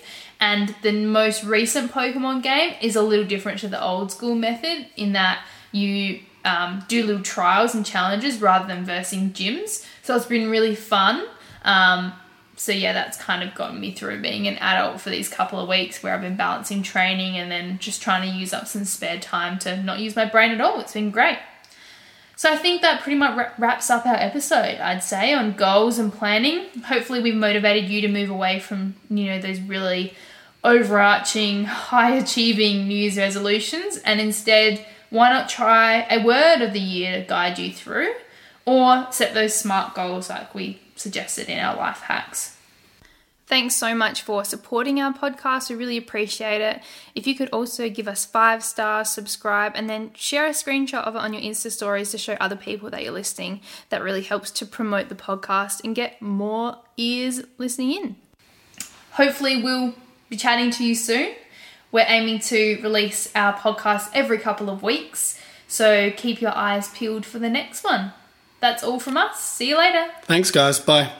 And 0.41 0.75
the 0.83 0.93
most 0.93 1.45
recent 1.45 1.93
Pokemon 1.93 2.43
game 2.43 2.75
is 2.83 2.97
a 2.97 3.03
little 3.03 3.25
different 3.25 3.61
to 3.61 3.69
the 3.69 3.83
old 3.83 4.13
school 4.13 4.35
method 4.35 4.89
in 4.97 5.13
that 5.13 5.45
you 5.73 6.21
um, 6.45 6.85
do 6.89 7.03
little 7.03 7.23
trials 7.23 7.75
and 7.75 7.87
challenges 7.87 8.41
rather 8.41 8.67
than 8.67 8.85
versing 8.85 9.31
gyms. 9.31 9.87
So 10.03 10.15
it's 10.15 10.27
been 10.27 10.51
really 10.51 10.75
fun. 10.75 11.27
Um, 11.65 12.13
so 12.57 12.73
yeah, 12.73 12.93
that's 12.93 13.17
kind 13.17 13.43
of 13.43 13.55
gotten 13.55 13.81
me 13.81 13.93
through 13.93 14.21
being 14.21 14.47
an 14.47 14.57
adult 14.59 15.01
for 15.01 15.11
these 15.11 15.29
couple 15.29 15.59
of 15.59 15.69
weeks 15.69 16.03
where 16.03 16.15
I've 16.15 16.21
been 16.21 16.37
balancing 16.37 16.83
training 16.83 17.37
and 17.37 17.51
then 17.51 17.79
just 17.79 18.03
trying 18.03 18.31
to 18.31 18.37
use 18.37 18.53
up 18.53 18.69
some 18.69 18.85
spare 18.85 19.19
time 19.19 19.59
to 19.61 19.83
not 19.83 19.99
use 19.99 20.15
my 20.15 20.27
brain 20.27 20.53
at 20.53 20.61
all. 20.61 20.81
It's 20.81 20.93
been 20.93 21.11
great. 21.11 21.39
So 22.37 22.53
I 22.53 22.57
think 22.57 22.83
that 22.83 23.03
pretty 23.03 23.19
much 23.19 23.53
wraps 23.59 23.91
up 23.91 24.07
our 24.07 24.17
episode, 24.17 24.81
I'd 24.81 25.05
say, 25.05 25.33
on 25.33 25.53
goals 25.53 25.99
and 25.99 26.13
planning. 26.13 26.67
Hopefully 26.87 27.21
we've 27.21 27.35
motivated 27.35 27.89
you 27.89 28.01
to 28.01 28.09
move 28.09 28.29
away 28.29 28.59
from, 28.59 28.97
you 29.09 29.27
know, 29.27 29.41
those 29.41 29.61
really 29.61 30.15
overarching, 30.65 31.65
high 31.67 32.17
achieving 32.17 32.89
New 32.89 32.97
Year's 32.97 33.17
resolutions 33.17 33.99
and 33.99 34.21
instead 34.21 34.85
why 35.11 35.31
not 35.31 35.49
try 35.49 36.07
a 36.11 36.25
word 36.25 36.61
of 36.61 36.73
the 36.73 36.81
year 36.81 37.21
to 37.21 37.27
guide 37.27 37.59
you 37.59 37.73
through 37.73 38.13
or 38.67 39.07
set 39.13 39.33
those 39.35 39.55
smart 39.55 39.95
goals 39.95 40.29
like 40.29 40.55
we 40.55 40.81
suggested 40.97 41.49
in 41.49 41.59
our 41.59 41.77
life 41.77 42.01
hacks. 42.01 42.54
Thanks 43.47 43.77
so 43.77 43.95
much 43.95 44.23
for 44.23 44.43
supporting 44.43 45.01
our 45.01 45.13
podcast. 45.13 45.69
We 45.69 45.77
really 45.77 45.99
appreciate 45.99 46.63
it. 46.63 46.83
If 47.15 47.27
you 47.27 47.35
could 47.35 47.51
also 47.51 47.91
give 47.91 48.09
us 48.09 48.25
five 48.25 48.65
stars, 48.65 49.11
subscribe, 49.11 49.73
and 49.75 49.89
then 49.89 50.13
share 50.15 50.47
a 50.47 50.51
screenshot 50.51 51.03
of 51.03 51.15
it 51.15 51.19
on 51.19 51.35
your 51.35 51.43
Insta 51.43 51.71
stories 51.71 52.11
to 52.13 52.19
show 52.19 52.35
other 52.41 52.57
people 52.57 52.89
that 52.91 53.03
you're 53.03 53.13
listening, 53.13 53.61
that 53.91 54.03
really 54.03 54.23
helps 54.23 54.51
to 54.53 54.67
promote 54.67 55.11
the 55.11 55.15
podcast 55.15 55.85
and 55.85 55.95
get 55.95 56.23
more 56.23 56.79
ears 56.97 57.43
listening 57.59 57.93
in. 57.93 58.17
Hopefully, 59.13 59.63
we'll 59.63 59.95
be 60.31 60.37
chatting 60.37 60.71
to 60.73 60.85
you 60.85 60.95
soon. 60.95 61.35
We're 61.93 62.07
aiming 62.09 62.41
to 62.41 62.81
release 62.83 63.31
our 63.37 63.53
podcast 63.53 64.11
every 64.15 64.39
couple 64.39 64.71
of 64.71 64.83
weeks, 64.83 65.39
so 65.69 66.11
keep 66.17 66.41
your 66.41 66.57
eyes 66.57 66.89
peeled 66.89 67.27
for 67.27 67.39
the 67.39 67.51
next 67.51 67.85
one. 67.85 68.13
That's 68.61 68.83
all 68.83 68.99
from 68.99 69.19
us. 69.19 69.39
See 69.39 69.69
you 69.69 69.79
later. 69.79 70.07
Thanks 70.23 70.51
guys. 70.51 70.81
Bye. 70.81 71.13